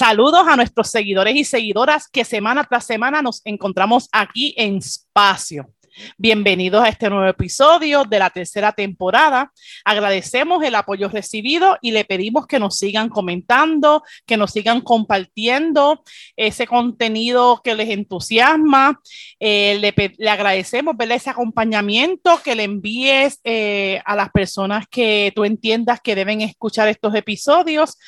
Saludos 0.00 0.48
a 0.48 0.56
nuestros 0.56 0.88
seguidores 0.88 1.36
y 1.36 1.44
seguidoras 1.44 2.08
que 2.08 2.24
semana 2.24 2.64
tras 2.64 2.86
semana 2.86 3.20
nos 3.20 3.42
encontramos 3.44 4.08
aquí 4.12 4.54
en 4.56 4.76
Espacio. 4.76 5.74
Bienvenidos 6.16 6.82
a 6.82 6.88
este 6.88 7.10
nuevo 7.10 7.26
episodio 7.26 8.04
de 8.04 8.18
la 8.18 8.30
tercera 8.30 8.72
temporada. 8.72 9.52
Agradecemos 9.84 10.64
el 10.64 10.74
apoyo 10.74 11.10
recibido 11.10 11.76
y 11.82 11.90
le 11.90 12.06
pedimos 12.06 12.46
que 12.46 12.58
nos 12.58 12.78
sigan 12.78 13.10
comentando, 13.10 14.02
que 14.24 14.38
nos 14.38 14.52
sigan 14.52 14.80
compartiendo 14.80 16.02
ese 16.34 16.66
contenido 16.66 17.60
que 17.62 17.74
les 17.74 17.90
entusiasma. 17.90 19.02
Eh, 19.38 19.76
le, 19.80 20.30
agradecemos 20.30 20.96
ver 20.96 21.12
ese 21.12 21.28
acompañamiento 21.28 22.40
que 22.42 22.54
le 22.54 22.62
envíes 22.62 23.38
eh, 23.44 24.00
a 24.06 24.16
las 24.16 24.30
personas 24.30 24.86
que 24.90 25.30
tú 25.36 25.44
entiendas 25.44 26.00
que 26.00 26.14
deben 26.14 26.40
escuchar 26.40 26.88
estos 26.88 27.14
episodios 27.14 27.98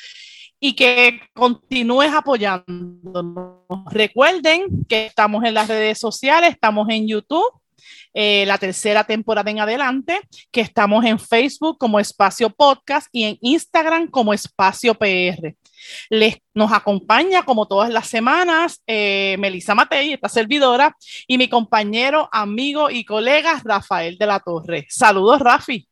y 0.65 0.75
que 0.77 1.19
continúes 1.33 2.13
apoyándonos. 2.13 3.65
Recuerden 3.91 4.85
que 4.87 5.07
estamos 5.07 5.43
en 5.43 5.55
las 5.55 5.67
redes 5.67 5.99
sociales, 5.99 6.51
estamos 6.51 6.87
en 6.89 7.05
YouTube, 7.05 7.51
eh, 8.13 8.45
la 8.47 8.57
tercera 8.57 9.03
temporada 9.03 9.51
en 9.51 9.59
adelante, 9.59 10.21
que 10.51 10.61
estamos 10.61 11.03
en 11.03 11.19
Facebook 11.19 11.77
como 11.77 11.99
Espacio 11.99 12.49
Podcast 12.49 13.09
y 13.11 13.25
en 13.25 13.37
Instagram 13.41 14.07
como 14.07 14.33
Espacio 14.33 14.95
PR. 14.95 15.53
Les, 16.09 16.37
nos 16.53 16.71
acompaña 16.71 17.43
como 17.43 17.67
todas 17.67 17.89
las 17.89 18.07
semanas 18.07 18.81
eh, 18.87 19.35
Melissa 19.39 19.75
Matei, 19.75 20.13
esta 20.13 20.29
servidora, 20.29 20.95
y 21.27 21.37
mi 21.37 21.49
compañero, 21.49 22.29
amigo 22.31 22.89
y 22.89 23.03
colega 23.03 23.61
Rafael 23.65 24.17
de 24.17 24.27
la 24.27 24.39
Torre. 24.39 24.85
Saludos, 24.87 25.41
Rafi. 25.41 25.85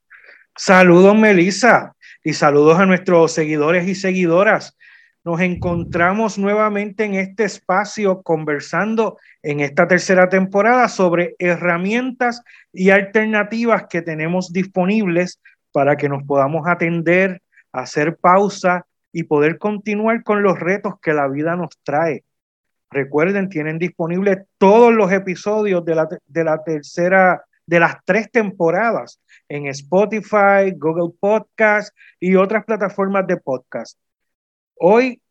Saludos, 0.56 1.14
Melissa 1.14 1.94
y 2.24 2.34
saludos 2.34 2.80
a 2.80 2.86
nuestros 2.86 3.32
seguidores 3.34 3.88
y 3.88 3.96
seguidoras. 3.96 4.78
Nos 5.24 5.40
encontramos 5.42 6.38
nuevamente 6.40 7.04
en 7.04 7.14
este 7.16 7.44
espacio 7.44 8.22
conversando 8.24 9.18
en 9.44 9.60
esta 9.60 9.88
tercera 9.88 10.30
temporada 10.30 10.88
sobre 10.88 11.36
herramientas 11.38 12.42
y 12.74 12.90
alternativas 12.90 13.86
que 13.88 14.02
tenemos 14.02 14.52
disponibles 14.52 15.40
para 15.72 15.96
que 15.96 16.10
nos 16.10 16.24
podamos 16.24 16.68
atender, 16.68 17.42
hacer 17.72 18.18
pausa 18.18 18.86
y 19.12 19.24
poder 19.24 19.58
continuar 19.58 20.24
con 20.24 20.42
los 20.42 20.60
retos 20.60 20.96
que 21.02 21.14
la 21.14 21.28
vida 21.28 21.56
nos 21.56 21.70
trae. 21.84 22.24
Recuerden, 22.90 23.50
tienen 23.50 23.78
disponibles 23.78 24.40
todos 24.58 24.94
los 24.94 25.12
episodios 25.12 25.86
de 25.86 25.96
la, 25.96 26.08
de 26.26 26.44
la 26.44 26.64
tercera, 26.64 27.44
de 27.72 27.80
las 27.80 28.04
tres 28.04 28.30
temporadas 28.30 29.22
en 29.48 29.66
Spotify, 29.68 30.74
Google 30.76 31.16
Podcast 31.18 31.96
y 32.20 32.36
otras 32.36 32.66
plataformas 32.66 33.26
de 33.28 33.38
podcast. 33.38 33.98
Hoy, 34.76 35.22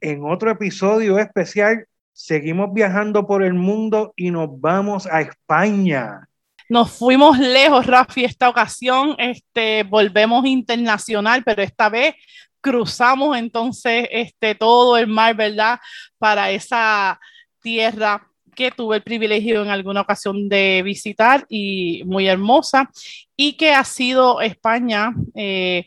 en 0.00 0.24
otro 0.24 0.52
episodio 0.52 1.18
especial, 1.18 1.88
seguimos 2.12 2.72
viajando 2.72 3.26
por 3.26 3.42
el 3.42 3.54
mundo 3.54 4.12
y 4.14 4.30
nos 4.30 4.48
vamos 4.60 5.08
a 5.08 5.20
España. 5.20 6.28
Nos 6.68 6.96
fuimos 6.96 7.36
lejos, 7.40 7.84
Rafi, 7.84 8.24
esta 8.24 8.48
ocasión, 8.48 9.16
este, 9.18 9.82
volvemos 9.82 10.46
internacional, 10.46 11.42
pero 11.42 11.60
esta 11.60 11.88
vez 11.88 12.14
cruzamos 12.60 13.36
entonces 13.36 14.06
este, 14.12 14.54
todo 14.54 14.96
el 14.96 15.08
mar, 15.08 15.34
¿verdad? 15.34 15.80
Para 16.18 16.52
esa 16.52 17.18
tierra 17.60 18.29
que 18.60 18.70
tuve 18.70 18.96
el 18.96 19.02
privilegio 19.02 19.62
en 19.62 19.70
alguna 19.70 20.02
ocasión 20.02 20.46
de 20.46 20.82
visitar 20.84 21.46
y 21.48 22.02
muy 22.04 22.28
hermosa, 22.28 22.90
y 23.34 23.54
que 23.54 23.72
ha 23.72 23.84
sido 23.84 24.42
España 24.42 25.14
eh, 25.34 25.86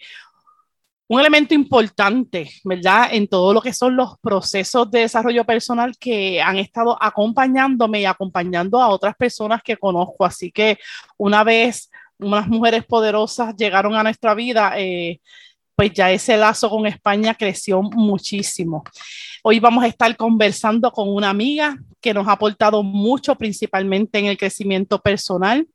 un 1.07 1.19
elemento 1.19 1.53
importante, 1.53 2.49
¿verdad? 2.63 3.09
En 3.11 3.27
todo 3.27 3.53
lo 3.53 3.61
que 3.61 3.73
son 3.73 3.95
los 3.95 4.17
procesos 4.19 4.89
de 4.89 5.01
desarrollo 5.01 5.45
personal 5.45 5.95
que 5.99 6.41
han 6.41 6.57
estado 6.57 6.97
acompañándome 6.99 8.01
y 8.01 8.05
acompañando 8.05 8.81
a 8.81 8.87
otras 8.87 9.15
personas 9.15 9.61
que 9.61 9.77
conozco. 9.77 10.25
Así 10.25 10.51
que 10.51 10.79
una 11.17 11.43
vez 11.43 11.91
unas 12.17 12.47
mujeres 12.47 12.85
poderosas 12.85 13.55
llegaron 13.55 13.93
a 13.93 14.01
nuestra 14.01 14.33
vida, 14.33 14.73
eh, 14.77 15.21
pues 15.83 15.91
ya 15.95 16.09
ese 16.09 16.37
lazo 16.37 16.69
con 16.69 16.87
España 16.87 17.35
creció 17.35 17.81
muchísimo. 17.81 18.85
Hoy 19.43 19.59
vamos 19.59 19.83
a 19.83 19.87
estar 19.87 20.15
conversando 20.15 20.89
con 20.93 21.09
una 21.09 21.29
amiga 21.29 21.75
que 21.99 22.13
nos 22.13 22.25
ha 22.29 22.33
aportado 22.33 22.83
mucho, 22.83 23.35
principalmente 23.35 24.17
en 24.17 24.27
el 24.27 24.37
crecimiento 24.37 25.01
personal, 25.01 25.67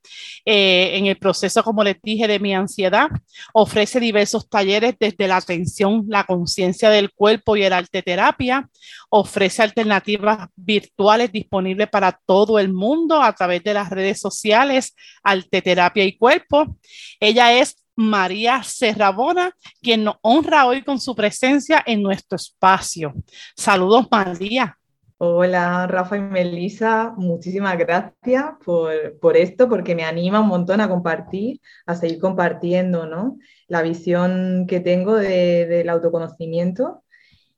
eh, 0.46 0.92
en 0.94 1.04
el 1.04 1.18
proceso, 1.18 1.62
como 1.62 1.84
les 1.84 2.00
dije, 2.02 2.26
de 2.26 2.38
mi 2.38 2.54
ansiedad. 2.54 3.08
Ofrece 3.52 4.00
diversos 4.00 4.48
talleres 4.48 4.94
desde 4.98 5.28
la 5.28 5.36
atención, 5.36 6.06
la 6.08 6.24
conciencia 6.24 6.88
del 6.88 7.12
cuerpo 7.12 7.58
y 7.58 7.64
el 7.64 7.74
arte 7.74 8.00
terapia. 8.00 8.66
Ofrece 9.10 9.62
alternativas 9.62 10.48
virtuales 10.56 11.30
disponibles 11.30 11.90
para 11.90 12.18
todo 12.24 12.58
el 12.58 12.72
mundo 12.72 13.22
a 13.22 13.34
través 13.34 13.62
de 13.62 13.74
las 13.74 13.90
redes 13.90 14.18
sociales, 14.20 14.94
arte 15.22 15.60
terapia 15.60 16.04
y 16.04 16.16
cuerpo. 16.16 16.78
Ella 17.20 17.52
es 17.52 17.76
María 17.98 18.62
Serrabona, 18.62 19.50
quien 19.82 20.04
nos 20.04 20.18
honra 20.22 20.66
hoy 20.66 20.82
con 20.82 21.00
su 21.00 21.16
presencia 21.16 21.82
en 21.84 22.00
nuestro 22.00 22.36
espacio. 22.36 23.12
Saludos, 23.56 24.06
María. 24.08 24.78
Hola, 25.16 25.84
Rafa 25.88 26.16
y 26.16 26.20
Melissa, 26.20 27.12
muchísimas 27.16 27.76
gracias 27.76 28.44
por, 28.64 29.36
esto, 29.36 29.68
porque 29.68 29.96
me 29.96 30.04
anima 30.04 30.38
un 30.38 30.46
montón 30.46 30.80
a 30.80 30.88
compartir, 30.88 31.60
a 31.86 31.96
seguir 31.96 32.20
compartiendo 32.20 33.04
¿no? 33.06 33.36
la 33.66 33.82
visión 33.82 34.66
que 34.68 34.78
tengo 34.78 35.16
del 35.16 35.88
autoconocimiento 35.88 37.02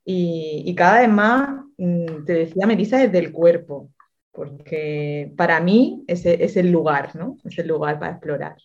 y, 0.07 0.75
cada 0.75 1.01
vez 1.01 1.11
más, 1.11 1.51
mm, 1.77 2.25
te 2.25 2.33
decía 2.33 2.67
Melissa, 2.67 3.05
es 3.05 3.13
del 3.13 3.31
cuerpo, 3.31 3.91
porque 4.33 5.35
para 5.37 5.61
mí 5.61 6.03
es, 6.07 6.25
es 6.25 6.57
el 6.57 6.73
lugar, 6.73 7.15
¿no? 7.15 7.37
Es 7.45 7.59
el 7.59 7.69
lugar 7.69 7.99
para 7.99 8.13
explorar. 8.13 8.57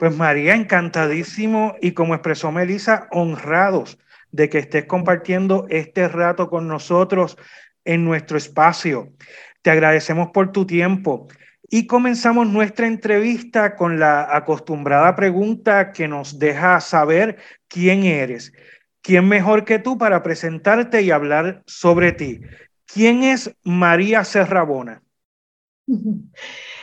Pues 0.00 0.16
María, 0.16 0.54
encantadísimo 0.54 1.76
y 1.82 1.92
como 1.92 2.14
expresó 2.14 2.50
Melissa, 2.50 3.06
honrados 3.10 3.98
de 4.30 4.48
que 4.48 4.56
estés 4.56 4.86
compartiendo 4.86 5.66
este 5.68 6.08
rato 6.08 6.48
con 6.48 6.66
nosotros 6.66 7.36
en 7.84 8.06
nuestro 8.06 8.38
espacio. 8.38 9.12
Te 9.60 9.70
agradecemos 9.70 10.30
por 10.32 10.52
tu 10.52 10.64
tiempo 10.64 11.28
y 11.68 11.86
comenzamos 11.86 12.48
nuestra 12.48 12.86
entrevista 12.86 13.76
con 13.76 14.00
la 14.00 14.34
acostumbrada 14.34 15.14
pregunta 15.16 15.92
que 15.92 16.08
nos 16.08 16.38
deja 16.38 16.80
saber 16.80 17.36
quién 17.68 18.04
eres. 18.04 18.54
¿Quién 19.02 19.28
mejor 19.28 19.66
que 19.66 19.78
tú 19.78 19.98
para 19.98 20.22
presentarte 20.22 21.02
y 21.02 21.10
hablar 21.10 21.62
sobre 21.66 22.12
ti? 22.12 22.40
¿Quién 22.86 23.22
es 23.22 23.54
María 23.64 24.24
Serrabona? 24.24 25.02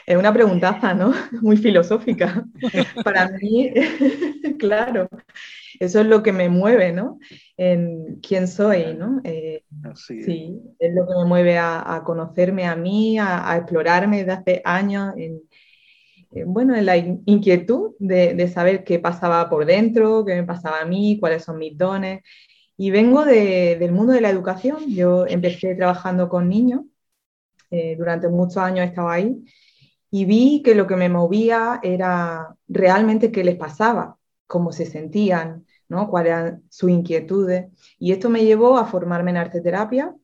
Es 0.08 0.16
una 0.16 0.34
preguntaza, 0.34 0.94
¿no? 0.94 1.12
Muy 1.42 1.58
filosófica. 1.58 2.46
Para 3.04 3.30
mí, 3.30 3.74
claro, 4.58 5.10
eso 5.80 6.00
es 6.00 6.08
lo 6.08 6.24
que 6.24 6.32
me 6.32 6.48
mueve, 6.48 6.94
¿no? 6.94 7.20
En 7.58 8.20
quién 8.22 8.48
soy, 8.48 8.96
¿no? 8.96 9.20
Eh, 9.26 9.64
sí, 9.96 10.62
es 10.80 10.94
lo 10.96 11.06
que 11.06 11.14
me 11.14 11.26
mueve 11.26 11.58
a, 11.58 12.02
conocerme 12.06 12.66
a 12.66 12.76
mí, 12.78 13.20
a, 13.20 13.58
explorarme 13.58 14.20
desde 14.20 14.32
hace 14.32 14.62
años, 14.64 15.14
en, 15.18 15.42
bueno, 16.46 16.76
en 16.76 16.86
la 16.86 16.98
inquietud 16.98 17.96
de, 18.00 18.48
saber 18.48 18.86
qué 18.86 19.00
pasaba 19.00 19.50
por 19.50 19.66
dentro, 19.66 20.24
qué 20.26 20.36
me 20.36 20.44
pasaba 20.44 20.82
a 20.82 20.86
mí, 20.86 21.18
cuáles 21.20 21.44
son 21.44 21.58
mis 21.58 21.78
dones. 21.78 22.22
Y 22.78 22.92
vengo 22.92 23.26
del 23.26 23.92
mundo 23.92 24.14
de 24.14 24.22
la 24.22 24.30
educación. 24.30 24.78
Yo 24.88 25.26
empecé 25.28 25.76
trabajando 25.76 26.30
con 26.30 26.48
niños, 26.48 26.82
eh, 27.70 27.96
durante 27.98 28.30
muchos 28.30 28.58
años 28.58 28.88
estaba 28.88 29.14
ahí 29.14 29.44
y 30.10 30.26
vi 30.26 30.62
que 30.64 30.76
lo 30.76 30.88
que 30.88 30.96
me 30.96 31.10
movía 31.10 31.80
era 31.84 32.56
realmente 32.68 33.32
qué 33.32 33.44
les 33.44 33.56
pasaba, 33.56 34.18
cómo 34.48 34.72
se 34.72 34.86
sentían, 34.86 35.66
¿no? 35.90 36.10
cuáles 36.10 36.32
eran 36.32 36.64
sus 36.70 36.90
inquietudes. 36.90 37.68
Y 38.00 38.12
esto 38.14 38.30
me 38.30 38.46
llevó 38.46 38.78
a 38.78 38.86
formarme 38.86 39.32
en 39.32 39.38
arte 39.38 39.62
terapia 39.62 40.16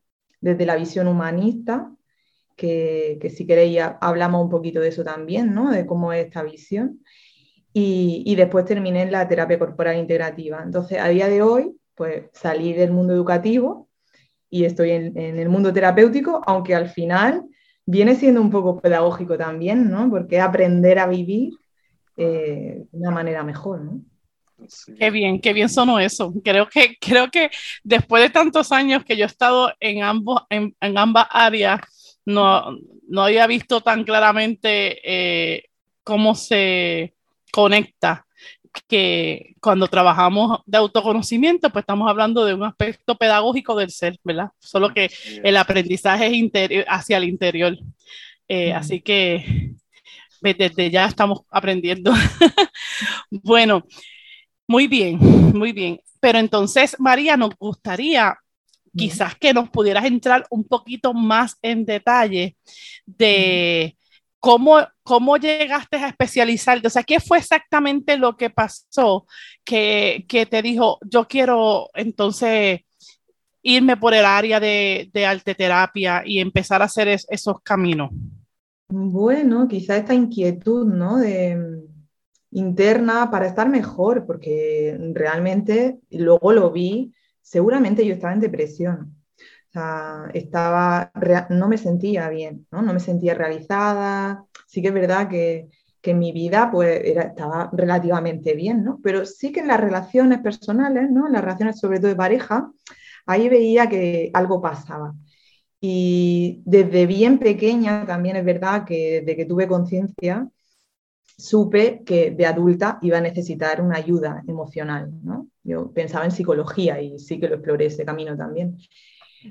desde 0.41 0.65
la 0.65 0.75
visión 0.75 1.07
humanista, 1.07 1.91
que, 2.55 3.19
si 3.35 3.45
queréis 3.47 3.79
hablamos 4.01 4.43
un 4.43 4.49
poquito 4.49 4.79
de 4.79 4.89
eso 4.89 5.03
también, 5.03 5.53
¿no? 5.53 5.71
de 5.71 5.85
cómo 5.85 6.13
es 6.13 6.25
esta 6.25 6.43
visión. 6.43 7.01
y, 7.73 8.35
después 8.35 8.65
terminé 8.65 9.01
en 9.03 9.11
la 9.11 9.27
terapia 9.27 9.59
corporal 9.59 9.97
integrativa. 9.97 10.61
Entonces, 10.63 10.99
a 10.99 11.07
día 11.09 11.27
de 11.27 11.41
hoy, 11.41 11.75
pues 11.95 12.25
salí 12.33 12.73
del 12.73 12.91
mundo 12.91 13.13
educativo 13.13 13.89
y 14.53 14.65
estoy 14.65 14.91
en, 14.91 15.17
el 15.17 15.49
mundo 15.49 15.73
terapéutico, 15.73 16.39
aunque 16.45 16.75
al 16.75 16.87
final 16.87 17.43
viene 17.87 18.13
siendo 18.13 18.39
un 18.39 18.51
poco 18.51 18.79
pedagógico 18.79 19.35
también, 19.35 19.89
¿no? 19.89 20.07
Porque 20.11 20.39
aprender 20.39 20.99
a 20.99 21.07
vivir 21.07 21.53
eh, 22.17 22.83
de 22.91 22.99
una 22.99 23.09
manera 23.09 23.43
mejor, 23.43 23.81
¿no? 23.81 24.01
Qué 24.99 25.09
bien, 25.09 25.41
qué 25.41 25.53
bien 25.53 25.69
sonó 25.69 25.99
eso. 25.99 26.31
Creo 26.43 26.69
que, 26.69 26.97
creo 27.01 27.31
que 27.31 27.49
después 27.83 28.21
de 28.21 28.29
tantos 28.29 28.71
años 28.71 29.03
que 29.03 29.17
yo 29.17 29.23
he 29.23 29.27
estado 29.27 29.73
en, 29.79 30.03
ambos, 30.03 30.43
en, 30.51 30.75
ambas 30.79 31.25
áreas, 31.31 31.81
no, 32.23 32.77
no 33.07 33.23
había 33.23 33.47
visto 33.47 33.81
tan 33.81 34.03
claramente 34.03 34.99
eh, 35.03 35.63
cómo 36.03 36.35
se 36.35 37.15
conecta 37.51 38.27
que 38.87 39.55
cuando 39.61 39.87
trabajamos 39.87 40.61
de 40.65 40.77
autoconocimiento, 40.77 41.69
pues 41.69 41.83
estamos 41.83 42.09
hablando 42.09 42.45
de 42.45 42.53
un 42.53 42.63
aspecto 42.63 43.15
pedagógico 43.15 43.75
del 43.75 43.91
ser, 43.91 44.17
¿verdad? 44.23 44.49
Solo 44.59 44.93
que 44.93 45.09
el 45.43 45.57
aprendizaje 45.57 46.49
es 46.53 46.85
hacia 46.87 47.17
el 47.17 47.25
interior. 47.25 47.77
Eh, 48.47 48.73
así 48.73 49.01
que 49.01 49.73
pues, 50.41 50.57
desde 50.57 50.91
ya 50.91 51.05
estamos 51.05 51.41
aprendiendo. 51.49 52.11
bueno, 53.31 53.85
muy 54.67 54.87
bien, 54.87 55.17
muy 55.53 55.71
bien. 55.71 55.99
Pero 56.19 56.39
entonces, 56.39 56.95
María, 56.99 57.37
nos 57.37 57.55
gustaría 57.57 58.37
quizás 58.95 59.35
que 59.35 59.53
nos 59.53 59.69
pudieras 59.69 60.05
entrar 60.05 60.45
un 60.49 60.63
poquito 60.63 61.13
más 61.13 61.57
en 61.61 61.85
detalle 61.85 62.55
de 63.05 63.97
¿Cómo, 64.45 64.79
¿Cómo 65.03 65.37
llegaste 65.37 65.95
a 65.95 66.09
especializarte? 66.09 66.87
O 66.87 66.89
sea, 66.89 67.03
¿qué 67.03 67.21
fue 67.21 67.37
exactamente 67.37 68.17
lo 68.17 68.35
que 68.35 68.49
pasó 68.49 69.25
que, 69.63 70.25
que 70.27 70.45
te 70.45 70.61
dijo, 70.61 70.97
yo 71.09 71.29
quiero 71.29 71.89
entonces 71.93 72.81
irme 73.61 73.95
por 73.95 74.13
el 74.13 74.25
área 74.25 74.59
de, 74.59 75.09
de 75.13 75.25
arteterapia 75.25 76.23
y 76.25 76.39
empezar 76.39 76.81
a 76.81 76.85
hacer 76.85 77.07
esos 77.07 77.61
caminos? 77.63 78.09
Bueno, 78.89 79.65
quizá 79.69 79.95
esta 79.95 80.13
inquietud, 80.13 80.87
¿no? 80.87 81.19
De, 81.19 81.87
interna 82.51 83.31
para 83.31 83.47
estar 83.47 83.69
mejor, 83.69 84.25
porque 84.25 84.97
realmente 85.13 85.99
luego 86.11 86.51
lo 86.51 86.69
vi, 86.69 87.13
seguramente 87.41 88.05
yo 88.05 88.13
estaba 88.13 88.33
en 88.33 88.41
depresión 88.41 89.22
estaba, 90.33 91.11
no 91.49 91.67
me 91.67 91.77
sentía 91.77 92.29
bien, 92.29 92.67
¿no? 92.71 92.81
me 92.81 92.99
sentía 92.99 93.33
realizada. 93.33 94.45
Sí 94.67 94.81
que 94.81 94.89
es 94.89 94.93
verdad 94.93 95.29
que, 95.29 95.69
que 96.01 96.13
mi 96.13 96.31
vida 96.31 96.69
pues, 96.71 97.01
era, 97.03 97.23
estaba 97.23 97.69
relativamente 97.73 98.53
bien, 98.55 98.83
¿no? 98.83 98.99
Pero 99.03 99.25
sí 99.25 99.51
que 99.51 99.61
en 99.61 99.67
las 99.67 99.79
relaciones 99.79 100.39
personales, 100.39 101.09
¿no? 101.11 101.27
En 101.27 101.33
las 101.33 101.43
relaciones 101.43 101.79
sobre 101.79 101.99
todo 101.99 102.09
de 102.09 102.15
pareja, 102.15 102.71
ahí 103.25 103.49
veía 103.49 103.87
que 103.89 104.29
algo 104.33 104.61
pasaba. 104.61 105.13
Y 105.79 106.61
desde 106.65 107.05
bien 107.07 107.39
pequeña 107.39 108.05
también 108.05 108.35
es 108.37 108.45
verdad 108.45 108.85
que 108.85 109.21
desde 109.21 109.35
que 109.35 109.45
tuve 109.45 109.67
conciencia, 109.67 110.47
supe 111.37 112.03
que 112.05 112.31
de 112.31 112.45
adulta 112.45 112.99
iba 113.01 113.17
a 113.17 113.21
necesitar 113.21 113.81
una 113.81 113.97
ayuda 113.97 114.43
emocional, 114.47 115.11
¿no? 115.23 115.47
Yo 115.63 115.91
pensaba 115.91 116.25
en 116.25 116.31
psicología 116.31 117.01
y 117.01 117.19
sí 117.19 117.39
que 117.39 117.47
lo 117.47 117.55
exploré 117.55 117.87
ese 117.87 118.05
camino 118.05 118.37
también. 118.37 118.77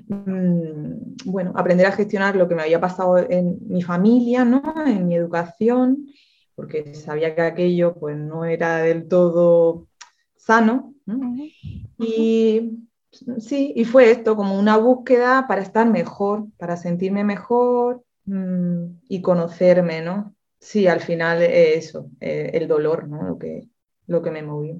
Mm, 0.07 1.15
bueno, 1.25 1.53
aprender 1.55 1.85
a 1.87 1.91
gestionar 1.91 2.35
lo 2.35 2.47
que 2.47 2.55
me 2.55 2.63
había 2.63 2.79
pasado 2.79 3.17
en 3.17 3.57
mi 3.67 3.81
familia, 3.81 4.45
¿no? 4.45 4.61
en 4.85 5.07
mi 5.07 5.15
educación, 5.15 6.07
porque 6.55 6.93
sabía 6.95 7.35
que 7.35 7.41
aquello 7.41 7.95
pues, 7.95 8.17
no 8.17 8.45
era 8.45 8.77
del 8.77 9.07
todo 9.07 9.87
sano. 10.35 10.93
Y 11.97 12.87
sí, 13.39 13.73
y 13.75 13.85
fue 13.85 14.11
esto 14.11 14.35
como 14.35 14.57
una 14.57 14.77
búsqueda 14.77 15.45
para 15.47 15.61
estar 15.61 15.89
mejor, 15.89 16.47
para 16.57 16.77
sentirme 16.77 17.23
mejor 17.23 18.03
mm, 18.25 18.85
y 19.09 19.21
conocerme, 19.21 20.01
¿no? 20.01 20.35
Sí, 20.59 20.87
al 20.87 21.01
final 21.01 21.41
eso, 21.41 22.09
eh, 22.21 22.51
el 22.53 22.67
dolor, 22.67 23.07
¿no? 23.07 23.23
Lo 23.23 23.37
que, 23.37 23.67
lo 24.07 24.21
que 24.21 24.31
me 24.31 24.43
movió. 24.43 24.77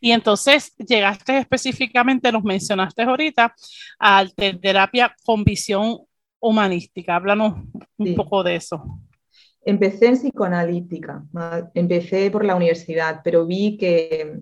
Y 0.00 0.12
entonces 0.12 0.74
llegaste 0.76 1.38
específicamente, 1.38 2.30
nos 2.30 2.44
mencionaste 2.44 3.02
ahorita, 3.02 3.54
a 3.98 4.24
terapia 4.36 5.14
con 5.24 5.44
visión 5.44 5.98
humanística. 6.40 7.16
Háblanos 7.16 7.54
un 7.96 8.14
poco 8.14 8.42
de 8.42 8.56
eso. 8.56 8.82
Empecé 9.64 10.06
en 10.06 10.16
psicoanalítica, 10.16 11.24
empecé 11.74 12.30
por 12.30 12.44
la 12.44 12.54
universidad, 12.54 13.20
pero 13.24 13.46
vi 13.46 13.76
que, 13.76 14.40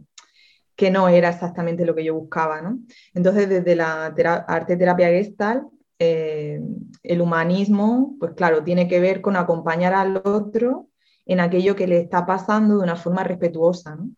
que 0.77 0.91
no 0.91 1.09
era 1.09 1.31
exactamente 1.31 1.87
lo 1.87 1.95
que 1.95 2.05
yo 2.05 2.15
buscaba. 2.15 2.61
¿no? 2.61 2.81
Entonces, 3.15 3.49
desde 3.49 3.75
la 3.75 4.07
arte 4.47 4.77
terapia 4.77 5.09
gestal, 5.09 5.67
eh, 5.99 6.61
el 7.03 7.21
humanismo, 7.21 8.17
pues 8.19 8.33
claro, 8.33 8.65
tiene 8.65 8.89
que 8.89 9.01
ver 9.01 9.21
con 9.21 9.37
acompañar 9.37 9.95
al 9.95 10.21
otro 10.25 10.89
en 11.25 11.41
aquello 11.41 11.75
que 11.75 11.87
le 11.87 12.01
está 12.01 12.27
pasando 12.27 12.77
de 12.77 12.85
una 12.85 12.97
forma 12.97 13.25
respetuosa. 13.25 13.97
¿no? 13.97 14.11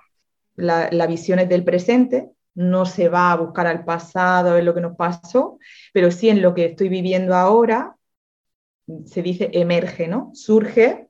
La, 0.57 1.07
visión 1.07 1.39
es 1.39 1.49
del 1.49 1.65
presente, 1.65 2.31
no 2.55 2.87
se 2.87 3.09
va 3.09 3.33
a 3.33 3.37
buscar 3.37 3.67
al 3.67 3.85
pasado, 3.85 4.57
en 4.57 4.65
lo 4.65 4.75
que 4.75 4.81
nos 4.81 4.97
pasó, 4.97 5.59
pero 5.93 6.11
sí 6.11 6.29
en 6.29 6.43
lo 6.43 6.55
que 6.55 6.67
estoy 6.67 6.89
viviendo 6.89 7.35
ahora, 7.35 7.97
se 9.05 9.23
dice 9.23 9.51
emerge, 9.53 10.09
¿no? 10.09 10.31
Surge 10.35 11.09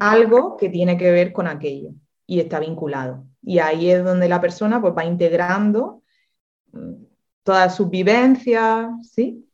algo 0.00 0.56
que 0.56 0.68
tiene 0.68 0.98
que 0.98 1.10
ver 1.10 1.32
con 1.32 1.46
aquello 1.46 1.90
y 2.26 2.40
está 2.40 2.58
vinculado. 2.60 3.24
Y 3.42 3.58
ahí 3.58 3.90
es 3.90 4.04
donde 4.04 4.28
la 4.28 4.40
persona 4.40 4.80
pues, 4.80 4.94
va 4.96 5.04
integrando 5.04 6.02
mm, 6.72 7.04
todas 7.44 7.76
sus 7.76 7.88
vivencias, 7.88 8.88
¿sí? 9.12 9.48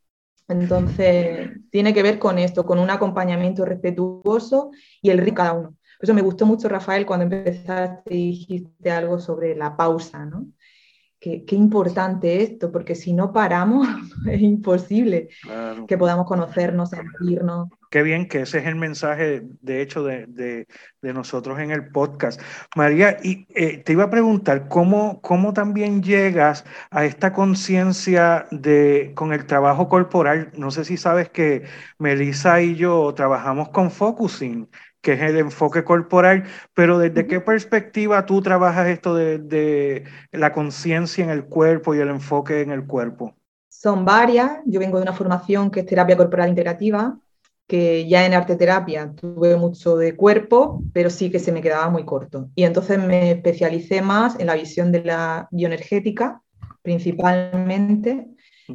Entonces, 0.49 1.51
tiene 1.71 1.95
que 1.95 2.03
ver 2.03 2.19
con 2.19 2.39
esto, 2.39 2.65
con 2.67 2.81
un 2.81 2.91
acompañamiento 2.91 3.65
respetuoso 3.65 4.73
y 5.01 5.11
el 5.11 5.19
ritmo 5.19 5.31
de 5.31 5.35
cada 5.35 5.53
uno. 5.53 5.77
Por 6.01 6.07
eso 6.07 6.15
me 6.15 6.23
gustó 6.23 6.47
mucho, 6.47 6.67
Rafael, 6.67 7.05
cuando 7.05 7.25
empezaste 7.25 8.15
y 8.15 8.31
dijiste 8.31 8.91
algo 8.91 9.21
sobre 9.21 9.55
la 9.55 9.77
pausa, 9.77 10.25
¿no? 10.25 10.47
Qué, 11.21 11.45
importante 11.51 12.43
esto, 12.43 12.73
porque 12.73 12.95
si 12.95 13.13
no 13.13 13.31
paramos 13.35 13.87
es 14.27 14.41
imposible 14.41 15.29
que 15.87 15.99
podamos 15.99 16.27
conocernos, 16.27 16.89
sentirnos. 16.89 17.69
Qué 17.91 18.03
bien 18.03 18.27
que 18.27 18.43
ese 18.43 18.61
es 18.61 18.67
el 18.67 18.77
mensaje, 18.77 19.43
de 19.61 19.83
hecho, 19.83 20.03
de, 20.03 20.67
nosotros 21.03 21.59
en 21.59 21.73
el 21.73 21.91
podcast. 21.91 22.41
María, 22.75 23.19
y 23.23 23.47
eh, 23.55 23.83
te 23.85 23.93
iba 23.93 24.05
a 24.05 24.11
preguntar, 24.11 24.69
¿cómo, 24.69 25.21
¿cómo 25.21 25.53
también 25.53 26.03
llegas 26.03 26.65
a 26.91 27.05
esta 27.05 27.35
conciencia 27.35 28.47
de 28.51 29.13
con 29.15 29.35
el 29.35 29.45
trabajo 29.45 29.91
corporal? 29.91 30.51
No 30.57 30.71
sé 30.71 30.87
si 30.87 30.97
sabes 30.97 31.29
que 31.29 31.65
Melissa 31.99 32.63
y 32.63 32.77
yo 32.77 33.13
trabajamos 33.13 33.69
con 33.69 33.91
focusing 33.91 34.67
que 35.01 35.15
es 35.15 35.21
el 35.23 35.39
enfoque 35.39 35.85
corporal, 35.85 36.45
pero 36.75 36.99
¿desde 36.99 37.27
qué 37.27 37.41
perspectiva 37.41 38.27
tú 38.27 38.43
trabajas 38.43 38.89
esto 38.89 39.15
de, 39.15 40.05
la 40.33 40.53
conciencia 40.53 41.25
en 41.25 41.31
el 41.31 41.45
cuerpo 41.45 41.95
y 41.95 41.99
el 41.99 42.09
enfoque 42.09 42.61
en 42.61 42.71
el 42.71 42.87
cuerpo? 42.87 43.35
Son 43.69 44.05
varias. 44.05 44.59
Yo 44.67 44.81
vengo 44.81 44.99
de 44.99 45.05
una 45.05 45.15
formación 45.15 45.71
que 45.71 45.81
es 45.81 45.87
terapia 45.87 46.17
corporal 46.17 46.49
integrativa, 46.49 47.19
que 47.67 48.07
ya 48.09 48.27
en 48.27 48.35
arte 48.35 48.57
terapia 48.57 49.13
tuve 49.15 49.57
mucho 49.57 49.97
de 49.97 50.17
cuerpo, 50.17 50.83
pero 50.93 51.09
sí 51.09 51.31
que 51.31 51.39
se 51.39 51.53
me 51.53 51.63
quedaba 51.63 51.89
muy 51.89 52.05
corto. 52.05 52.51
Y 52.55 52.65
entonces 52.65 52.99
me 52.99 53.31
especialicé 53.31 54.03
más 54.03 54.39
en 54.39 54.49
la 54.49 54.55
visión 54.55 54.93
de 54.93 55.05
la 55.05 55.49
bioenergética, 55.51 56.43
principalmente, 56.83 58.27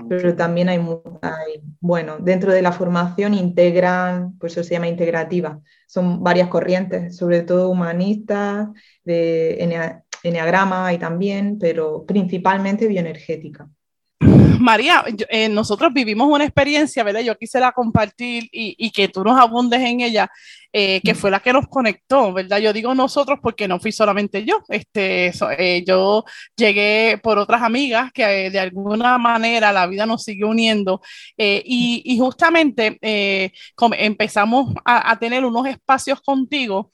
pero 0.07 0.35
también 0.35 0.69
hay, 0.69 0.79
bueno, 1.79 2.17
dentro 2.19 2.51
de 2.51 2.61
la 2.61 2.71
formación 2.71 3.33
integran, 3.33 4.37
pues 4.37 4.53
eso 4.53 4.63
se 4.63 4.73
llama 4.75 4.87
integrativa, 4.87 5.59
son 5.87 6.23
varias 6.23 6.49
corrientes, 6.49 7.15
sobre 7.17 7.41
todo 7.43 7.69
humanistas, 7.69 8.69
de 9.03 9.93
eneagrama 10.23 10.93
y 10.93 10.97
también, 10.97 11.57
pero 11.59 12.05
principalmente 12.05 12.87
bioenergética. 12.87 13.69
María, 14.59 15.03
eh, 15.29 15.49
nosotros 15.49 15.93
vivimos 15.93 16.27
una 16.27 16.43
experiencia, 16.43 17.03
¿verdad? 17.03 17.21
Yo 17.21 17.37
quisiera 17.37 17.71
compartir 17.71 18.47
y, 18.51 18.91
que 18.91 19.07
tú 19.07 19.23
nos 19.23 19.39
abundes 19.39 19.81
en 19.81 20.01
ella, 20.01 20.29
eh, 20.71 21.01
que 21.03 21.15
fue 21.15 21.31
la 21.31 21.39
que 21.39 21.53
nos 21.53 21.67
conectó, 21.67 22.33
¿verdad? 22.33 22.59
Yo 22.59 22.73
digo 22.73 22.93
nosotros 22.95 23.39
porque 23.41 23.67
no 23.67 23.79
fui 23.79 23.91
solamente 23.91 24.45
yo, 24.45 24.61
este, 24.69 25.31
eh, 25.57 25.83
yo 25.85 26.23
llegué 26.55 27.19
por 27.21 27.37
otras 27.37 27.61
amigas 27.61 28.11
que 28.13 28.49
de 28.49 28.59
alguna 28.59 29.17
manera 29.17 29.71
la 29.71 29.87
vida 29.87 30.05
nos 30.05 30.23
siguió 30.23 30.47
uniendo 30.49 31.01
y, 31.37 32.17
justamente 32.19 32.99
empezamos 33.97 34.73
a, 34.85 35.11
a 35.11 35.19
tener 35.19 35.43
unos 35.43 35.67
espacios 35.67 36.21
contigo 36.21 36.91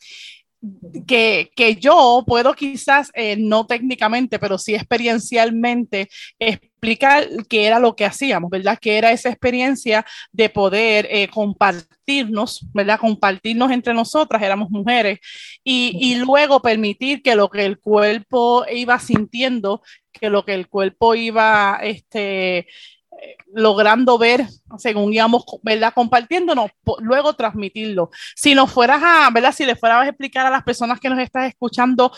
que, 1.08 1.52
que, 1.56 1.76
yo 1.76 2.24
puedo 2.28 2.54
quizás, 2.54 3.12
eh, 3.16 3.36
no 3.38 3.66
técnicamente, 3.66 4.40
pero 4.40 4.58
sí 4.58 4.76
experiencialmente, 4.76 6.10
explicar 6.40 7.28
qué 7.50 7.66
era 7.66 7.80
lo 7.80 7.96
que 7.96 8.06
hacíamos, 8.06 8.50
¿verdad? 8.50 8.78
Que 8.80 8.98
era 8.98 9.12
esa 9.12 9.30
experiencia 9.30 10.06
de 10.32 10.50
poder 10.50 11.08
eh, 11.10 11.28
compartirnos, 11.30 12.66
¿verdad? 12.74 13.00
Compartirnos 13.00 13.72
entre 13.72 13.94
nosotras, 13.94 14.42
éramos 14.42 14.70
mujeres, 14.70 15.20
y, 15.64 15.98
y 16.00 16.16
luego 16.16 16.62
permitir 16.62 17.22
que 17.22 17.36
lo 17.36 17.50
que 17.50 17.66
el 17.66 17.80
cuerpo 17.80 18.66
iba 18.72 19.00
sintiendo, 19.00 19.82
que 20.12 20.30
lo 20.30 20.46
que 20.46 20.54
el 20.54 20.68
cuerpo 20.68 21.16
iba, 21.16 21.80
este, 21.82 22.68
logrando 23.54 24.18
ver, 24.18 24.46
según 24.78 25.14
íbamos, 25.14 25.44
¿verdad? 25.62 25.94
Compartiéndonos, 25.94 26.72
luego 27.00 27.34
transmitirlo. 27.34 28.10
Si 28.36 28.56
nos 28.56 28.72
fueras 28.72 29.02
a, 29.04 29.30
¿verdad? 29.32 29.52
Si 29.52 29.66
le 29.66 29.76
fueras 29.76 30.04
a 30.04 30.08
explicar 30.08 30.46
a 30.46 30.50
las 30.50 30.64
personas 30.64 31.00
que 31.00 31.10
nos 31.10 31.20
estás 31.20 31.50
escuchando 31.50 32.12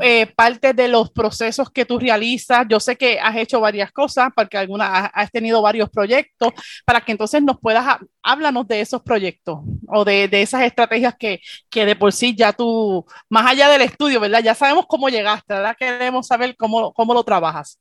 eh, 0.00 0.26
parte 0.26 0.72
de 0.72 0.88
los 0.88 1.10
procesos 1.10 1.70
que 1.70 1.84
tú 1.84 1.98
realizas, 1.98 2.66
yo 2.68 2.80
sé 2.80 2.96
que 2.96 3.20
has 3.20 3.36
hecho 3.36 3.60
varias 3.60 3.92
cosas, 3.92 4.30
porque 4.34 4.58
alguna, 4.58 5.06
has 5.06 5.30
tenido 5.30 5.62
varios 5.62 5.88
proyectos, 5.90 6.52
para 6.84 7.00
que 7.00 7.12
entonces 7.12 7.42
nos 7.42 7.58
puedas, 7.60 7.98
háblanos 8.22 8.66
de 8.66 8.80
esos 8.80 9.02
proyectos 9.02 9.60
o 9.86 10.04
de, 10.04 10.28
de 10.28 10.42
esas 10.42 10.62
estrategias 10.62 11.14
que, 11.18 11.40
que, 11.70 11.86
de 11.86 11.96
por 11.96 12.12
sí 12.12 12.34
ya 12.36 12.52
tú, 12.52 13.04
más 13.28 13.46
allá 13.46 13.68
del 13.68 13.82
estudio, 13.82 14.18
¿verdad? 14.20 14.42
Ya 14.42 14.54
sabemos 14.54 14.86
cómo 14.88 15.08
llegaste, 15.08 15.54
¿verdad? 15.54 15.76
Queremos 15.78 16.26
saber 16.26 16.56
cómo, 16.56 16.92
cómo 16.92 17.14
lo 17.14 17.22
trabajas. 17.22 17.78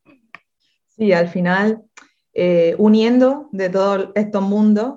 Sí, 0.95 1.11
al 1.11 1.27
final 1.27 1.81
eh, 2.33 2.75
uniendo 2.77 3.49
de 3.51 3.69
todos 3.69 4.09
estos 4.15 4.41
mundos, 4.41 4.95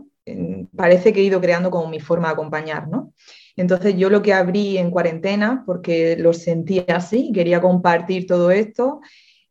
parece 0.74 1.12
que 1.12 1.20
he 1.20 1.24
ido 1.24 1.40
creando 1.40 1.70
como 1.70 1.88
mi 1.88 2.00
forma 2.00 2.28
de 2.28 2.32
acompañar, 2.34 2.88
¿no? 2.88 3.12
Entonces 3.56 3.96
yo 3.96 4.10
lo 4.10 4.22
que 4.22 4.34
abrí 4.34 4.76
en 4.76 4.90
cuarentena, 4.90 5.62
porque 5.64 6.16
lo 6.16 6.32
sentía 6.32 6.84
así, 6.88 7.32
quería 7.32 7.60
compartir 7.60 8.26
todo 8.26 8.50
esto, 8.50 9.00